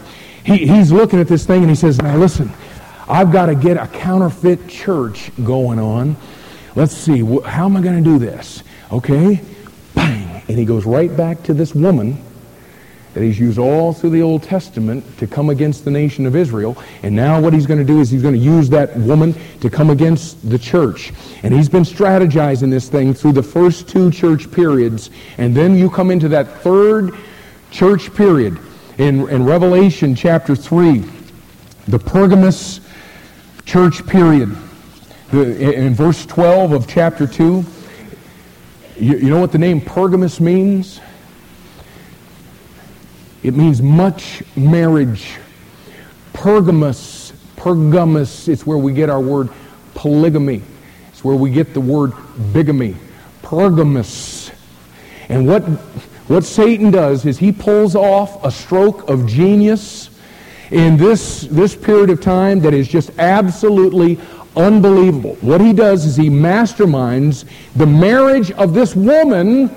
[0.45, 2.53] He, he's looking at this thing and he says, now listen,
[3.09, 6.17] I've got to get a counterfeit church going on
[6.75, 8.63] Let's see, how am I going to do this?
[8.91, 9.41] Okay,
[9.95, 10.43] bang.
[10.49, 12.23] And he goes right back to this woman
[13.13, 16.83] that he's used all through the Old Testament to come against the nation of Israel.
[17.03, 19.69] And now what he's going to do is he's going to use that woman to
[19.69, 21.13] come against the church.
[21.43, 25.11] And he's been strategizing this thing through the first two church periods.
[25.37, 27.15] And then you come into that third
[27.71, 28.59] church period
[28.97, 31.05] in, in Revelation chapter 3,
[31.89, 32.81] the Pergamos
[33.67, 34.57] church period.
[35.33, 37.65] In verse 12 of chapter 2,
[39.01, 41.01] you, you know what the name Pergamos means?
[43.43, 45.39] It means much marriage.
[46.35, 49.49] Pergamos, Pergamos, it's where we get our word
[49.95, 50.61] polygamy.
[51.09, 52.13] It's where we get the word
[52.53, 52.95] bigamy.
[53.41, 54.51] Pergamos.
[55.31, 55.63] And what,
[56.29, 60.11] what Satan does is he pulls off a stroke of genius
[60.71, 64.21] in this, this period of time that is just absolutely
[64.57, 65.37] unbelievable.
[65.41, 67.45] What he does is he masterminds
[67.77, 69.71] the marriage of this woman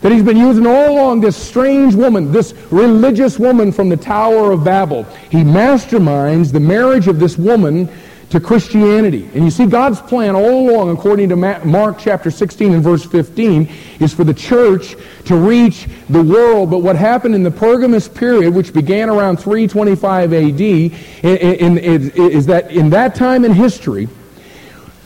[0.00, 4.52] that he's been using all along, this strange woman, this religious woman from the Tower
[4.52, 5.04] of Babel.
[5.30, 7.88] He masterminds the marriage of this woman
[8.30, 9.28] to Christianity.
[9.34, 13.68] And you see, God's plan all along, according to Mark chapter 16 and verse 15,
[14.00, 14.96] is for the church
[15.26, 16.70] to reach the world.
[16.70, 22.90] But what happened in the Pergamos period, which began around 325 AD, is that in
[22.90, 24.08] that time in history,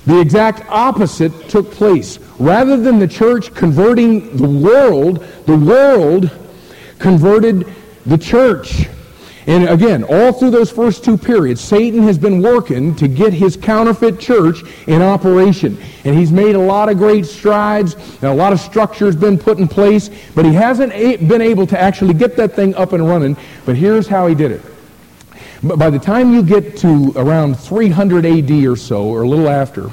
[0.07, 2.19] the exact opposite took place.
[2.39, 6.31] Rather than the church converting the world, the world
[6.99, 7.67] converted
[8.07, 8.89] the church.
[9.47, 13.57] And again, all through those first two periods, Satan has been working to get his
[13.57, 15.79] counterfeit church in operation.
[16.05, 19.39] And he's made a lot of great strides, and a lot of structure has been
[19.39, 20.93] put in place, but he hasn't
[21.27, 23.37] been able to actually get that thing up and running.
[23.65, 24.63] But here's how he did it.
[25.63, 29.49] But by the time you get to around 300 AD or so, or a little
[29.49, 29.91] after,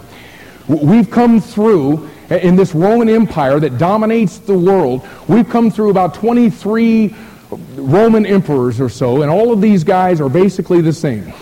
[0.68, 5.08] we've come through in this Roman Empire that dominates the world.
[5.28, 7.16] We've come through about 23
[7.50, 11.34] Roman emperors or so, and all of these guys are basically the same.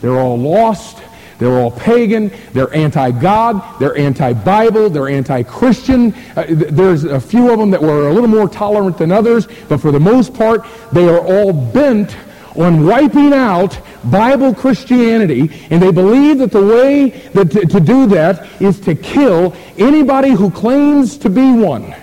[0.00, 1.02] They're all lost.
[1.38, 2.30] They're all pagan.
[2.52, 3.80] They're anti-God.
[3.80, 4.90] They're anti-Bible.
[4.90, 6.14] They're anti-Christian.
[6.36, 9.78] Uh, there's a few of them that were a little more tolerant than others, but
[9.78, 12.16] for the most part, they are all bent
[12.56, 13.78] on wiping out
[14.10, 19.56] Bible Christianity, and they believe that the way that to do that is to kill
[19.76, 21.94] anybody who claims to be one.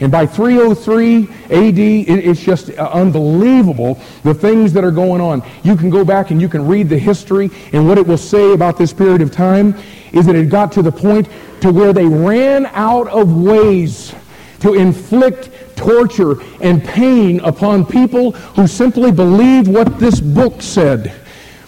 [0.00, 5.42] And by 303 AD, it's just uh, unbelievable the things that are going on.
[5.64, 8.52] You can go back and you can read the history, and what it will say
[8.52, 9.74] about this period of time
[10.12, 11.28] is that it got to the point
[11.60, 14.14] to where they ran out of ways
[14.60, 21.14] to inflict torture and pain upon people who simply believed what this book said.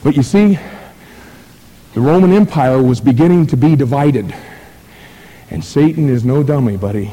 [0.02, 0.58] But you see,
[1.94, 4.34] the Roman Empire was beginning to be divided.
[5.50, 7.12] And Satan is no dummy, buddy.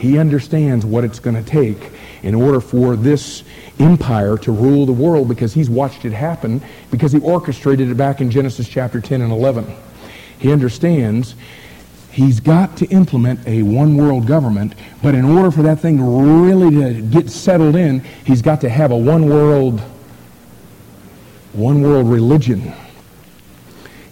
[0.00, 1.90] He understands what it's going to take
[2.22, 3.44] in order for this
[3.78, 8.22] empire to rule the world because he's watched it happen because he orchestrated it back
[8.22, 9.66] in Genesis chapter 10 and 11.
[10.38, 11.34] He understands
[12.12, 16.70] he's got to implement a one world government, but in order for that thing really
[16.76, 19.80] to get settled in, he's got to have a one world
[21.52, 22.72] one world religion.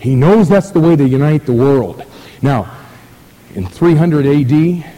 [0.00, 2.04] He knows that's the way to unite the world.
[2.42, 2.76] Now,
[3.54, 4.97] in 300 AD,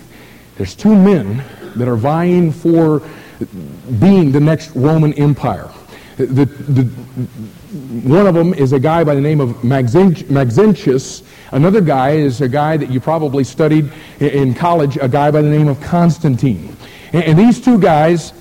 [0.60, 1.42] there's two men
[1.76, 3.00] that are vying for
[3.98, 5.70] being the next Roman Empire.
[6.18, 6.82] The, the,
[8.06, 11.22] one of them is a guy by the name of Maxentius.
[11.52, 13.90] Another guy is a guy that you probably studied
[14.20, 16.76] in college, a guy by the name of Constantine.
[17.14, 18.34] And, and these two guys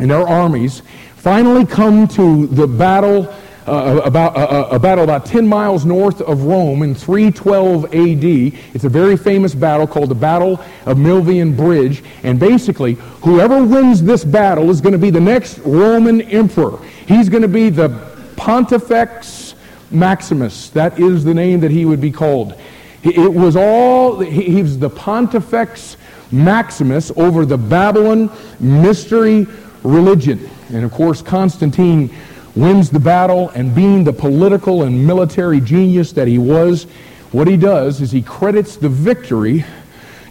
[0.00, 0.82] and their armies
[1.14, 3.32] finally come to the battle
[3.66, 8.60] uh, about, uh, uh a battle about 10 miles north of Rome in 312 AD.
[8.74, 12.02] It's a very famous battle called the Battle of Milvian Bridge.
[12.22, 16.78] And basically, whoever wins this battle is going to be the next Roman emperor.
[17.06, 17.88] He's going to be the
[18.36, 19.54] Pontifex
[19.90, 20.70] Maximus.
[20.70, 22.54] That is the name that he would be called.
[23.02, 25.98] It was all, he was the Pontifex
[26.32, 29.46] Maximus over the Babylon mystery
[29.82, 30.48] religion.
[30.70, 32.14] And of course, Constantine
[32.56, 36.84] wins the battle, and being the political and military genius that he was,
[37.32, 39.64] what he does is he credits the victory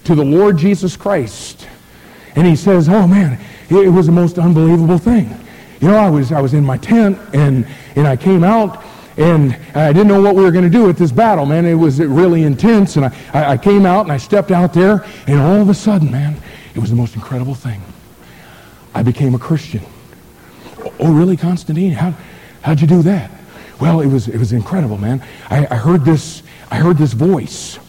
[0.05, 1.67] to the Lord Jesus Christ.
[2.35, 5.37] And he says, oh man, it was the most unbelievable thing.
[5.81, 8.83] You know, I was, I was in my tent, and, and I came out,
[9.17, 11.65] and I didn't know what we were going to do with this battle, man.
[11.65, 15.39] It was really intense, and I, I came out, and I stepped out there, and
[15.39, 16.37] all of a sudden, man,
[16.73, 17.81] it was the most incredible thing.
[18.95, 19.83] I became a Christian.
[20.99, 21.91] Oh, really, Constantine?
[21.91, 22.13] How,
[22.61, 23.31] how'd you do that?
[23.79, 25.23] Well, it was, it was incredible, man.
[25.49, 27.79] I, I heard this, I heard this voice,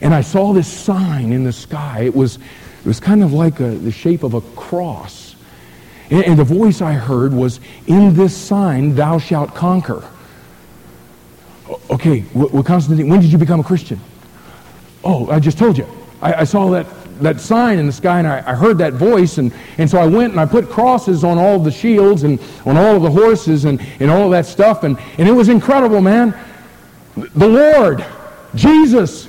[0.00, 2.02] and I saw this sign in the sky.
[2.02, 5.34] It was, it was kind of like a, the shape of a cross.
[6.10, 10.04] And, and the voice I heard was, In this sign thou shalt conquer.
[11.90, 13.98] Okay, well, Constantine, when did you become a Christian?
[15.02, 15.86] Oh, I just told you.
[16.20, 16.86] I, I saw that,
[17.20, 19.38] that sign in the sky and I, I, heard that voice.
[19.38, 22.76] And, and so I went and I put crosses on all the shields and on
[22.76, 24.84] all of the horses and, and all of that stuff.
[24.84, 26.36] And, and it was incredible, man.
[27.16, 28.04] The Lord,
[28.54, 29.28] Jesus,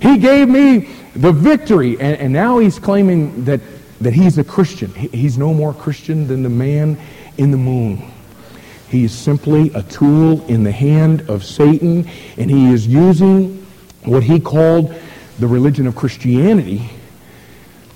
[0.00, 2.00] He gave me the victory.
[2.00, 3.60] And, and now He's claiming that,
[4.00, 4.92] that He's a Christian.
[4.94, 6.98] He's no more Christian than the man
[7.38, 8.10] in the moon.
[8.88, 13.64] He is simply a tool in the hand of Satan, and he is using
[14.04, 14.92] what he called
[15.38, 16.90] the religion of Christianity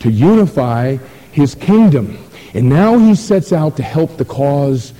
[0.05, 0.97] to unify
[1.33, 2.19] his kingdom.
[2.53, 4.93] And now he sets out to help the cause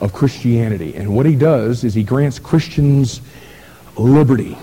[0.00, 0.96] of Christianity.
[0.96, 3.20] And what he does is he grants Christians
[3.96, 4.58] liberty.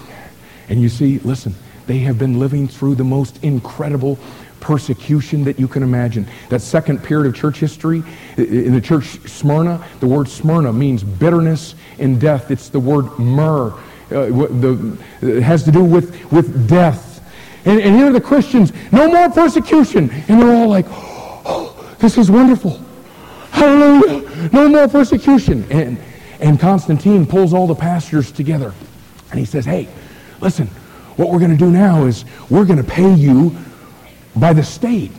[0.67, 1.55] And you see, listen,
[1.87, 4.19] they have been living through the most incredible
[4.59, 6.27] persecution that you can imagine.
[6.49, 8.03] That second period of church history,
[8.35, 12.51] in the church Smyrna, the word Smyrna means bitterness and death.
[12.51, 13.71] It's the word myrrh.
[14.11, 17.14] Uh, the, it has to do with, with death.
[17.65, 20.09] And, and here are the Christians, no more persecution.
[20.27, 22.79] And they're all like, oh, this is wonderful.
[23.51, 24.49] Hallelujah.
[24.51, 25.65] No more persecution.
[25.71, 25.97] And,
[26.39, 28.73] and Constantine pulls all the pastors together.
[29.31, 29.87] And he says, hey,
[30.41, 30.67] listen,
[31.17, 33.55] what we're going to do now is we're going to pay you
[34.35, 35.11] by the state.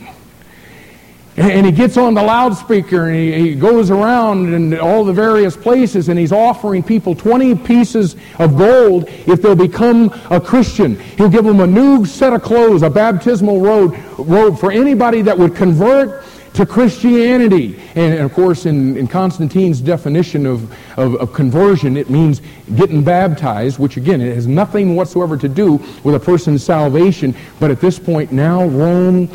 [1.37, 6.09] And he gets on the loudspeaker and he, goes around in all the various places
[6.09, 10.99] and he's offering people 20 pieces of gold if they'll become a Christian.
[10.99, 15.37] He'll give them a new set of clothes, a baptismal robe, robe for anybody that
[15.37, 16.25] would convert
[16.55, 17.79] to Christianity.
[17.93, 22.41] And, of course, in, in Constantine's definition of, of, of, conversion, it means
[22.75, 25.73] getting baptized, which again, it has nothing whatsoever to do
[26.03, 27.35] with a person's salvation.
[27.59, 29.29] But at this point now, Rome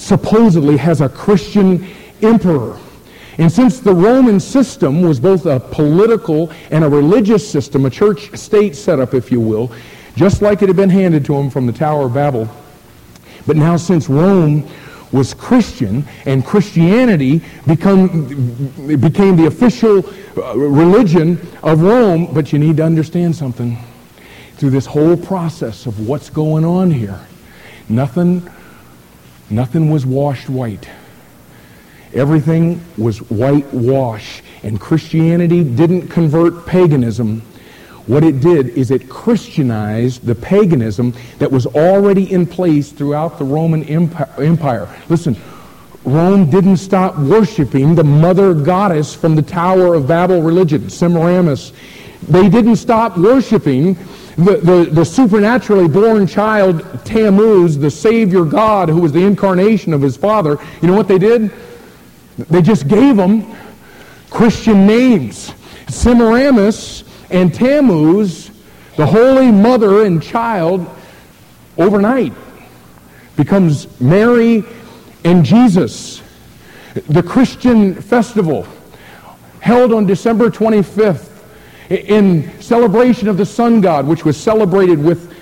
[0.00, 1.86] supposedly has a Christian
[2.22, 2.78] emperor.
[3.38, 8.36] And since the Roman system was both a political and a religious system, a church
[8.36, 9.70] state setup, if you will,
[10.16, 12.48] just like it had been handed to them from the Tower of Babel,
[13.46, 14.68] but now since Rome
[15.12, 18.26] was Christian, and Christianity become,
[19.00, 20.04] became the official
[20.36, 22.32] uh, religion of Rome.
[22.32, 23.76] But you need to understand something.
[24.56, 27.18] Through this whole process of what's going on here,
[27.88, 28.48] nothing,
[29.50, 30.88] nothing was washed white.
[32.14, 34.42] Everything was whitewash.
[34.62, 37.42] And Christianity didn't convert paganism
[38.10, 43.44] what it did is it Christianized the paganism that was already in place throughout the
[43.44, 44.88] Roman Empire.
[45.08, 45.36] Listen,
[46.02, 51.72] Rome didn't stop worshiping the mother goddess from the Tower of Babel religion, Semiramis.
[52.22, 53.96] They didn't stop worshiping
[54.36, 60.00] the, the, the, supernaturally born child, Tammuz, the Savior God, who was the incarnation of
[60.00, 60.58] his father.
[60.80, 61.52] You know what they did?
[62.38, 63.46] They just gave him
[64.30, 65.52] Christian names.
[65.88, 68.50] Semiramis and Tammuz,
[68.96, 70.86] the holy mother and child,
[71.76, 72.32] overnight
[73.36, 74.64] becomes Mary
[75.24, 76.22] and Jesus.
[77.08, 78.66] The Christian festival
[79.60, 81.29] held on December 25th
[81.90, 85.34] in celebration of the sun god, which was celebrated with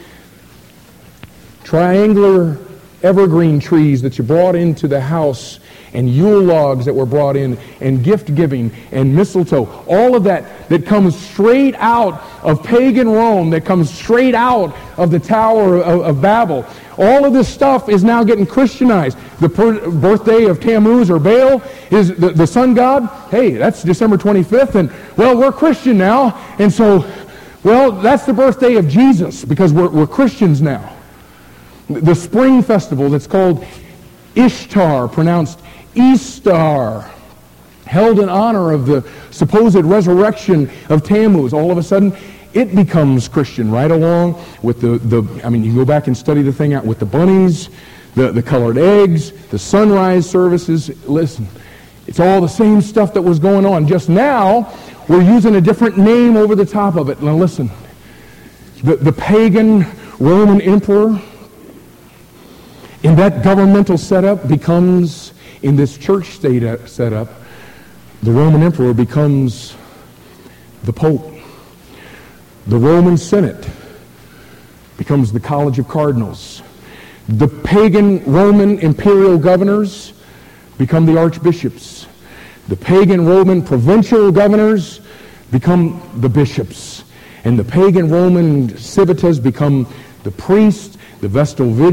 [1.62, 2.58] triangular
[3.02, 5.60] evergreen trees that you brought into the house
[5.92, 9.66] and Yule logs that were brought in and gift giving and mistletoe.
[9.86, 15.10] All of that that comes straight out of pagan Rome, that comes straight out of
[15.10, 16.66] the Tower of, of Babel.
[16.98, 19.16] All of this stuff is now getting Christianized.
[19.38, 23.06] The per- birthday of Tammuz or Baal is the, the sun god.
[23.30, 24.74] Hey, that's December 25th.
[24.74, 26.36] And, well, we're Christian now.
[26.58, 27.08] And so,
[27.62, 30.96] well, that's the birthday of Jesus because we're, we're Christians now.
[31.88, 33.64] The spring festival that's called
[34.34, 35.60] Ishtar, pronounced
[35.94, 37.08] Easter,
[37.86, 41.52] held in honor of the supposed resurrection of Tammuz.
[41.52, 42.14] All of a sudden,
[42.54, 46.42] it becomes Christian right along with the, the I mean, you go back and study
[46.42, 47.68] the thing out with the bunnies,
[48.14, 50.88] the, the colored eggs, the sunrise services.
[51.08, 51.46] Listen,
[52.06, 53.86] it's all the same stuff that was going on.
[53.86, 54.74] Just now,
[55.08, 57.22] we're using a different name over the top of it.
[57.22, 57.70] Now listen,
[58.82, 59.86] the, the pagan
[60.18, 61.20] Roman emperor
[63.02, 65.32] in that governmental setup becomes
[65.62, 67.28] in this church state uh, setup,
[68.22, 69.76] the Roman emperor becomes
[70.84, 71.37] the Pope.
[72.68, 73.66] The Roman Senate
[74.98, 76.62] becomes the College of Cardinals.
[77.28, 80.12] The pagan Roman imperial governors
[80.76, 82.06] become the archbishops.
[82.68, 85.00] The pagan Roman provincial governors
[85.50, 87.04] become the bishops.
[87.44, 89.86] And the pagan Roman civitas become
[90.22, 91.90] the priests the Vestal uh,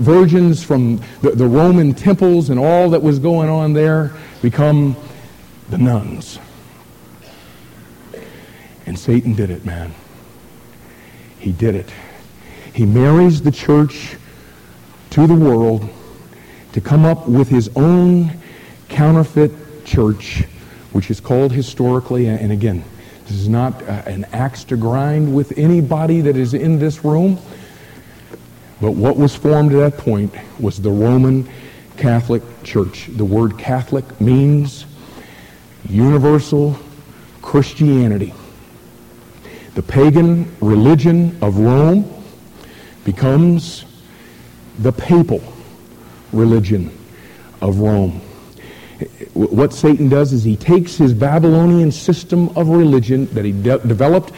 [0.00, 4.12] virgins from the, the Roman temples and all that was going on there
[4.42, 4.96] become
[5.70, 6.38] the nuns.
[8.84, 9.94] And Satan did it, man.
[11.38, 11.88] He did it.
[12.74, 14.16] He marries the church
[15.10, 15.88] to the world
[16.72, 18.32] to come up with his own
[18.88, 20.44] counterfeit church,
[20.92, 22.84] which is called historically, and again,
[23.26, 27.38] this is not uh, an axe to grind with anybody that is in this room.
[28.80, 31.48] But what was formed at that point was the Roman
[31.96, 33.08] Catholic Church.
[33.08, 34.86] The word Catholic means
[35.88, 36.78] universal
[37.42, 38.32] Christianity.
[39.78, 42.12] The pagan religion of Rome
[43.04, 43.84] becomes
[44.80, 45.40] the papal
[46.32, 46.90] religion
[47.60, 48.20] of Rome.
[49.34, 54.32] What Satan does is he takes his Babylonian system of religion that he de- developed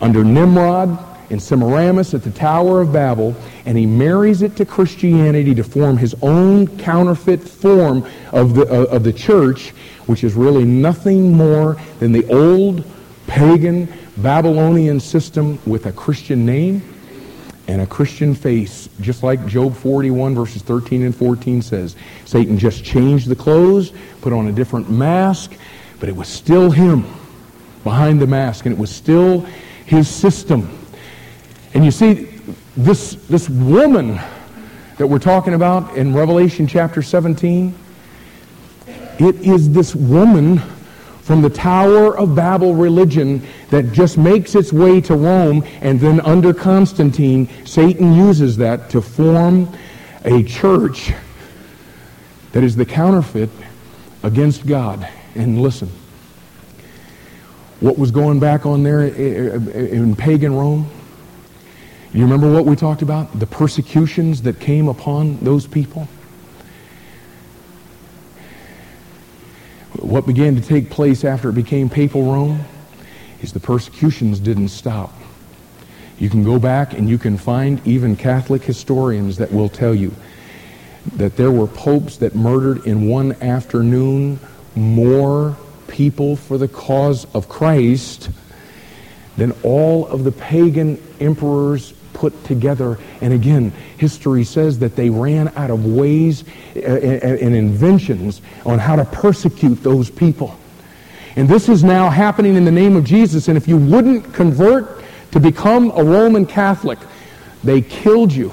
[0.00, 0.96] under Nimrod
[1.28, 3.34] and Semiramis at the Tower of Babel,
[3.66, 8.94] and he marries it to Christianity to form his own counterfeit form of the, uh,
[8.94, 9.70] of the church,
[10.06, 12.84] which is really nothing more than the old
[13.26, 16.82] pagan Babylonian system with a Christian name
[17.66, 21.96] and a Christian face, just like Job 41 verses 13 and 14 says.
[22.24, 25.54] Satan just changed the clothes, put on a different mask,
[25.98, 27.04] but it was still him
[27.82, 29.40] behind the mask, and it was still
[29.86, 30.78] his system.
[31.72, 32.30] And you see,
[32.76, 34.20] this, this woman
[34.98, 37.74] that we're talking about in Revelation chapter 17,
[39.18, 40.60] it is this woman
[41.24, 46.20] from the Tower of Babel religion that just makes its way to Rome, and then
[46.20, 49.74] under Constantine, Satan uses that to form
[50.26, 51.14] a church
[52.52, 53.48] that is the counterfeit
[54.22, 55.08] against God.
[55.34, 55.90] And listen,
[57.80, 60.90] what was going back on there in pagan Rome?
[62.12, 63.40] You remember what we talked about?
[63.40, 66.06] The persecutions that came upon those people?
[70.04, 72.60] What began to take place after it became papal Rome
[73.40, 75.14] is the persecutions didn't stop.
[76.18, 80.12] You can go back and you can find even Catholic historians that will tell you
[81.16, 84.38] that there were popes that murdered in one afternoon
[84.76, 85.56] more
[85.88, 88.28] people for the cause of Christ
[89.38, 92.98] than all of the pagan emperors put together.
[93.20, 96.44] And again, history says that they ran out of ways
[96.76, 100.58] uh, and inventions on how to persecute those people.
[101.36, 103.48] And this is now happening in the name of Jesus.
[103.48, 106.98] And if you wouldn't convert to become a Roman Catholic,
[107.62, 108.52] they killed you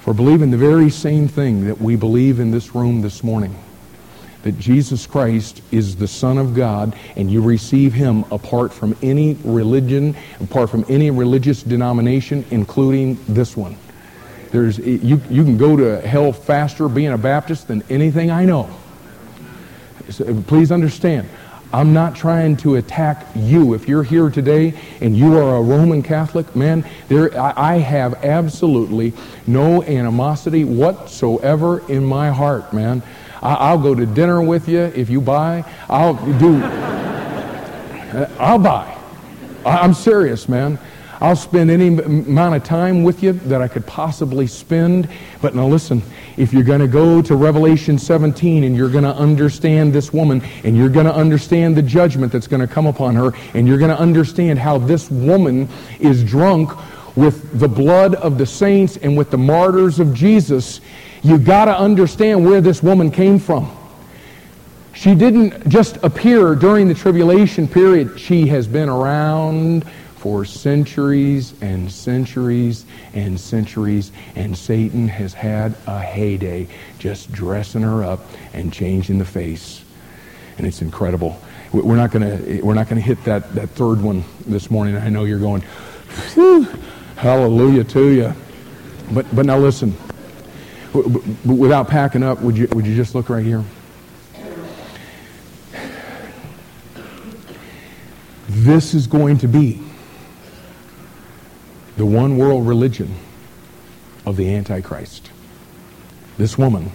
[0.00, 3.54] for believing the very same thing that we believe in this room this morning
[4.48, 9.34] that Jesus Christ is the Son of God and you receive him apart from any
[9.44, 13.76] religion, apart from any religious denomination, including this one.
[14.50, 18.70] There's, you, you can go to hell faster being a Baptist than anything I know.
[20.08, 21.28] So please understand,
[21.70, 23.74] I'm not trying to attack you.
[23.74, 24.72] If you're here today
[25.02, 29.12] and you are a Roman Catholic, man, there, I, I have absolutely
[29.46, 33.02] no animosity whatsoever in my heart, man.
[33.42, 35.64] I'll go to dinner with you if you buy.
[35.88, 36.56] I'll do.
[36.62, 38.96] Uh, I'll buy.
[39.64, 40.78] I'm serious, man.
[41.20, 45.08] I'll spend any amount of time with you that I could possibly spend.
[45.42, 46.00] But now listen,
[46.36, 50.42] if you're going to go to Revelation 17 and you're going to understand this woman
[50.62, 53.78] and you're going to understand the judgment that's going to come upon her and you're
[53.78, 55.68] going to understand how this woman
[55.98, 56.70] is drunk
[57.16, 60.80] with the blood of the saints and with the martyrs of Jesus,
[61.22, 63.74] you got to understand where this woman came from.
[64.94, 68.18] She didn't just appear during the tribulation period.
[68.18, 72.84] She has been around for centuries and centuries
[73.14, 76.66] and centuries, and Satan has had a heyday
[76.98, 79.84] just dressing her up and changing the face.
[80.58, 81.40] And it's incredible.
[81.72, 84.96] We're not going to we're not to hit that, that third one this morning.
[84.96, 85.62] I know you're going,
[87.16, 88.34] hallelujah to you.
[89.12, 89.96] But, but now listen
[91.44, 93.64] without packing up, would you, would you just look right here?
[98.48, 99.82] This is going to be
[101.96, 103.14] the one world religion
[104.24, 105.30] of the Antichrist.
[106.38, 106.90] This woman,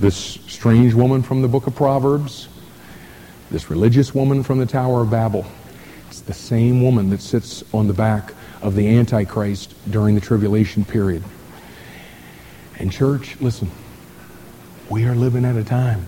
[0.00, 2.48] this strange woman from the book of Proverbs,
[3.50, 5.46] this religious woman from the Tower of Babel,
[6.08, 10.84] it's the same woman that sits on the back of the Antichrist during the tribulation
[10.84, 11.22] period.
[12.78, 13.70] And church, listen,
[14.90, 16.06] we are living at a time.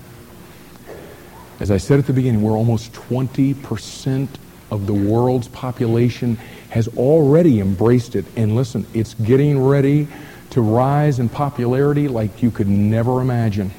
[1.60, 4.28] As I said at the beginning, we're almost 20%
[4.70, 6.36] of the world's population
[6.70, 8.24] has already embraced it.
[8.36, 10.09] And listen, it's getting ready
[10.51, 13.70] to rise in popularity like you could never imagine.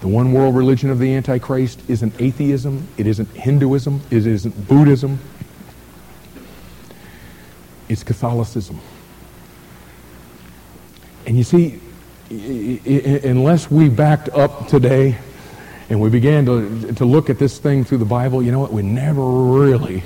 [0.00, 5.18] The one world religion of the Antichrist isn't atheism, it isn't Hinduism, it isn't Buddhism,
[7.88, 8.80] it's Catholicism.
[11.26, 11.80] And you see,
[12.30, 15.16] unless we backed up today
[15.88, 18.72] and we began to, to look at this thing through the Bible, you know what?
[18.72, 20.02] We never really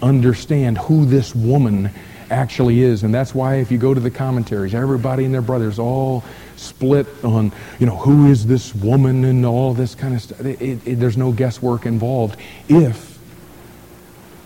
[0.00, 1.90] understand who this woman
[2.30, 3.02] actually is.
[3.02, 6.24] And that's why if you go to the commentaries, everybody and their brothers all
[6.56, 10.40] split on, you know, who is this woman and all this kind of stuff.
[10.40, 12.38] It, it, there's no guesswork involved
[12.68, 13.18] if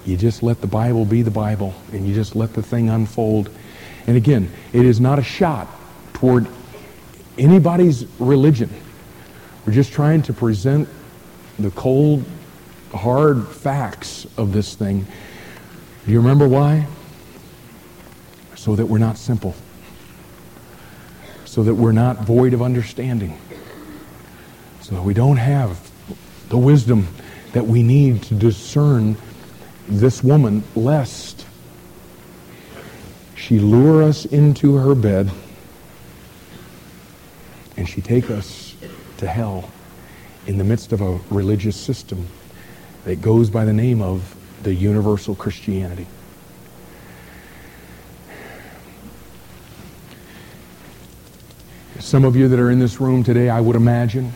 [0.05, 3.51] you just let the Bible be the Bible and you just let the thing unfold.
[4.07, 5.69] And again, it is not a shot
[6.17, 6.47] toward
[7.37, 8.71] anybody's religion.
[9.67, 10.89] We're just trying to present
[11.59, 12.25] the cold,
[12.95, 15.07] hard facts of this thing.
[16.07, 16.87] Do you remember why?
[18.55, 19.55] So that we're not simple.
[21.45, 23.39] So that we're not void of understanding.
[24.81, 25.79] So that we don't have
[26.49, 27.09] the wisdom
[27.53, 29.19] that we need to discern
[29.87, 31.45] this woman, lest
[33.35, 35.31] she lure us into her bed
[37.77, 38.75] and she take us
[39.19, 39.71] to hell
[40.47, 42.27] in the midst of a religious system
[43.05, 46.07] that goes by the name of the universal Christianity.
[51.99, 54.33] Some of you that are in this room today, I would imagine,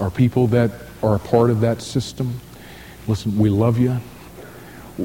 [0.00, 0.70] are people that
[1.02, 2.40] are a part of that system.
[3.06, 3.98] Listen, we love you.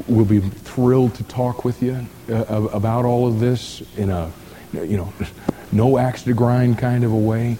[0.08, 4.32] We'll be thrilled to talk with you uh, about all of this in a,
[4.72, 5.12] you know,
[5.74, 7.58] no axe to grind kind of a way.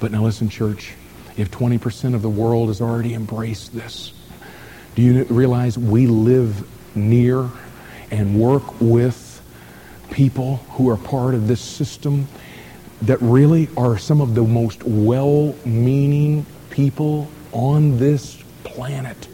[0.00, 0.94] But now listen, church,
[1.36, 4.12] if 20% of the world has already embraced this,
[4.94, 6.66] do you realize we live
[6.96, 7.50] near
[8.10, 9.42] and work with
[10.10, 12.28] people who are part of this system
[13.02, 19.28] that really are some of the most well meaning people on this planet?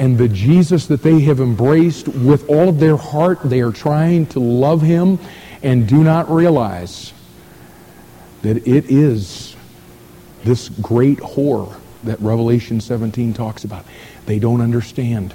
[0.00, 4.24] and the Jesus that they have embraced with all of their heart, they are trying
[4.28, 5.18] to love him
[5.62, 7.12] and do not realize
[8.42, 9.56] that it is
[10.44, 13.84] this great whore that Revelation 17 talks about.
[14.26, 15.34] They don't understand.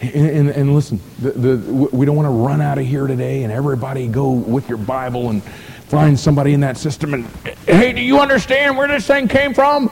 [0.00, 1.56] And, and, and listen, the, the,
[1.96, 5.30] we don't want to run out of here today and everybody go with your Bible
[5.30, 7.24] and find somebody in that system and,
[7.66, 9.90] hey, do you understand where this thing came from?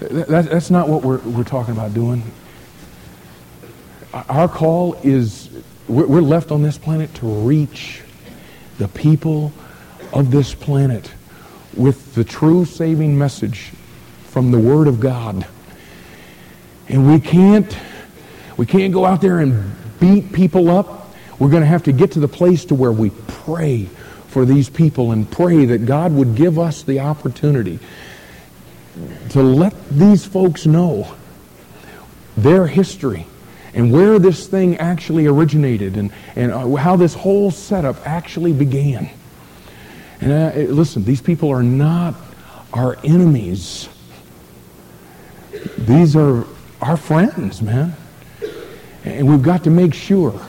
[0.00, 2.22] That, that's not what we're, we're talking about doing.
[4.12, 5.50] Our call is,
[5.86, 8.02] we're left on this planet to reach
[8.78, 9.52] the people
[10.12, 11.10] of this planet
[11.74, 13.72] with the true saving message
[14.28, 15.46] from the Word of God.
[16.88, 17.76] And we can't,
[18.56, 21.14] we can't go out there and beat people up.
[21.38, 23.88] We're going to have to get to the place to where we pray
[24.28, 27.78] for these people and pray that God would give us the opportunity
[29.30, 31.14] to let these folks know
[32.36, 33.26] their history
[33.76, 39.10] and where this thing actually originated and, and uh, how this whole setup actually began.
[40.22, 42.14] And uh, listen, these people are not
[42.72, 43.90] our enemies.
[45.76, 46.46] These are
[46.80, 47.94] our friends, man.
[49.04, 50.40] And we've got to make sure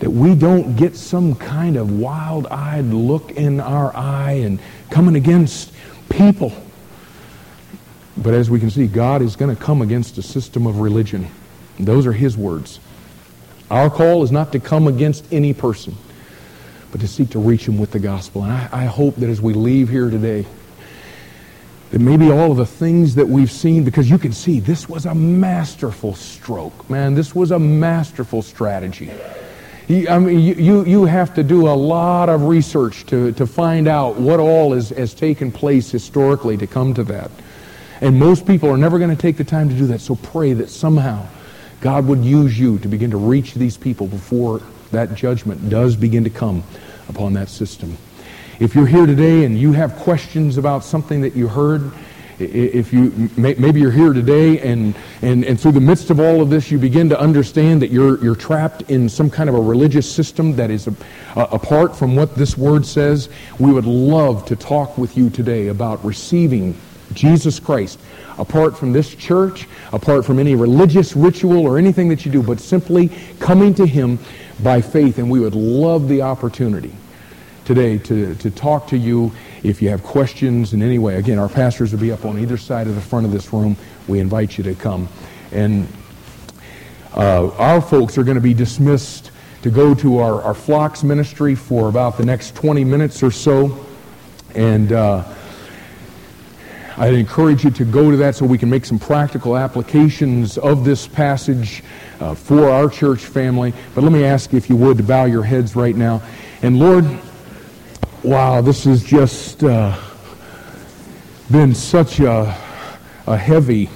[0.00, 4.60] that we don't get some kind of wild-eyed look in our eye and
[4.90, 5.72] coming against
[6.10, 6.52] people.
[8.18, 11.26] But as we can see, God is going to come against a system of religion.
[11.78, 12.80] Those are his words.
[13.70, 15.96] Our call is not to come against any person,
[16.90, 18.42] but to seek to reach him with the gospel.
[18.42, 20.46] And I, I hope that as we leave here today,
[21.90, 25.06] that maybe all of the things that we've seen, because you can see this was
[25.06, 27.14] a masterful stroke, man.
[27.14, 29.10] This was a masterful strategy.
[29.90, 34.16] I mean, you, you have to do a lot of research to, to find out
[34.16, 37.30] what all is, has taken place historically to come to that.
[38.02, 40.02] And most people are never going to take the time to do that.
[40.02, 41.26] So pray that somehow
[41.80, 44.60] God would use you to begin to reach these people before
[44.90, 46.64] that judgment does begin to come
[47.08, 47.96] upon that system.
[48.58, 51.92] If you're here today and you have questions about something that you heard,
[52.40, 56.50] if you maybe you're here today and, and, and through the midst of all of
[56.50, 60.10] this you begin to understand that you're, you're trapped in some kind of a religious
[60.10, 60.94] system that is a,
[61.36, 63.28] a, apart from what this word says,
[63.58, 66.76] we would love to talk with you today about receiving
[67.12, 67.98] Jesus Christ
[68.38, 72.60] apart from this church, apart from any religious ritual or anything that you do, but
[72.60, 73.10] simply
[73.40, 74.18] coming to Him
[74.62, 75.18] by faith.
[75.18, 76.92] And we would love the opportunity
[77.64, 79.32] today to, to talk to you
[79.62, 81.16] if you have questions in any way.
[81.16, 83.76] Again, our pastors will be up on either side of the front of this room.
[84.06, 85.08] We invite you to come.
[85.50, 85.88] And
[87.14, 89.32] Uh, our folks are going to be dismissed
[89.62, 93.84] to go to our, our flocks ministry for about the next 20 minutes or so.
[94.54, 95.24] And uh,
[96.98, 100.84] I'd encourage you to go to that so we can make some practical applications of
[100.84, 101.84] this passage
[102.18, 103.72] uh, for our church family.
[103.94, 106.20] But let me ask you, if you would, to bow your heads right now.
[106.60, 107.06] And Lord,
[108.24, 109.96] wow, this has just uh,
[111.52, 112.58] been such a,
[113.28, 113.88] a heavy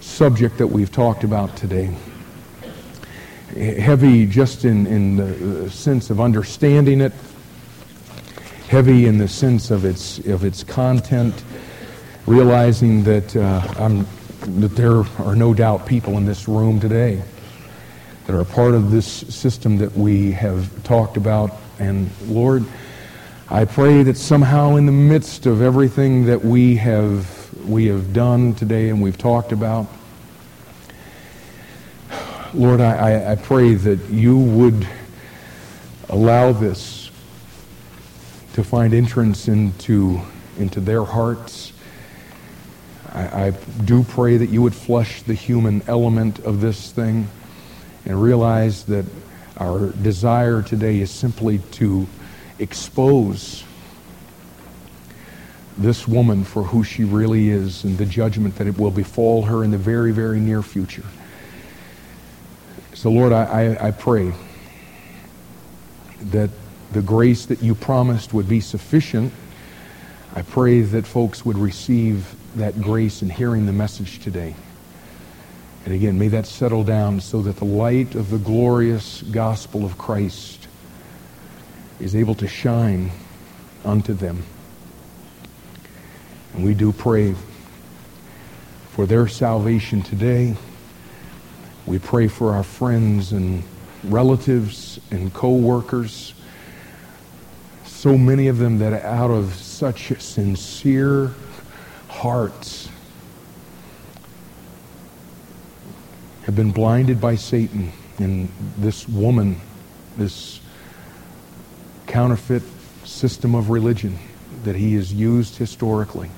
[0.00, 1.92] subject that we've talked about today.
[3.56, 7.12] Heavy just in, in the sense of understanding it,
[8.68, 11.42] heavy in the sense of its, of its content
[12.26, 13.60] realizing that, uh,
[14.40, 17.22] that there are no doubt people in this room today
[18.26, 21.50] that are part of this system that we have talked about.
[21.78, 22.64] And Lord,
[23.50, 28.54] I pray that somehow in the midst of everything that we have we have done
[28.54, 29.86] today and we've talked about,
[32.54, 34.86] Lord, I, I pray that you would
[36.08, 37.10] allow this
[38.54, 40.20] to find entrance into,
[40.58, 41.71] into their hearts
[43.12, 43.50] I, I
[43.84, 47.28] do pray that you would flush the human element of this thing
[48.06, 49.04] and realize that
[49.58, 52.06] our desire today is simply to
[52.58, 53.64] expose
[55.76, 59.64] this woman for who she really is and the judgment that it will befall her
[59.64, 61.04] in the very, very near future.
[62.94, 64.32] So, Lord, I, I, I pray
[66.30, 66.50] that
[66.92, 69.32] the grace that you promised would be sufficient.
[70.34, 74.54] I pray that folks would receive that grace in hearing the message today.
[75.84, 79.98] And again, may that settle down so that the light of the glorious gospel of
[79.98, 80.68] Christ
[81.98, 83.10] is able to shine
[83.84, 84.44] unto them.
[86.54, 87.34] And we do pray
[88.90, 90.54] for their salvation today.
[91.86, 93.64] We pray for our friends and
[94.04, 96.34] relatives and co-workers.
[97.86, 101.32] So many of them that out of such sincere
[102.22, 102.88] hearts
[106.44, 109.60] have been blinded by Satan and this woman,
[110.16, 110.60] this
[112.06, 112.62] counterfeit
[113.02, 114.16] system of religion
[114.62, 116.30] that he has used historically.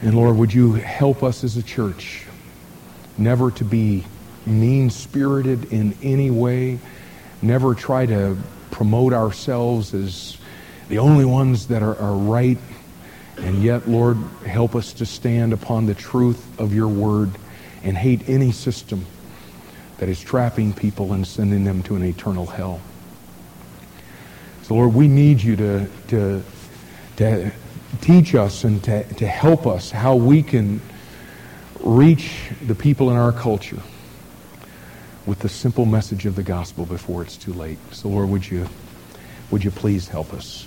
[0.00, 2.24] And Lord, would you help us as a church
[3.18, 4.06] never to be
[4.46, 6.78] mean spirited in any way,
[7.42, 8.38] never try to
[8.70, 10.38] promote ourselves as
[10.88, 12.56] the only ones that are, are right
[13.38, 14.16] and yet, Lord,
[14.46, 17.30] help us to stand upon the truth of your word
[17.82, 19.04] and hate any system
[19.98, 22.80] that is trapping people and sending them to an eternal hell.
[24.62, 26.42] So, Lord, we need you to, to,
[27.16, 27.50] to
[28.00, 30.80] teach us and to, to help us how we can
[31.80, 33.82] reach the people in our culture
[35.26, 37.78] with the simple message of the gospel before it's too late.
[37.92, 38.66] So, Lord, would you,
[39.50, 40.66] would you please help us?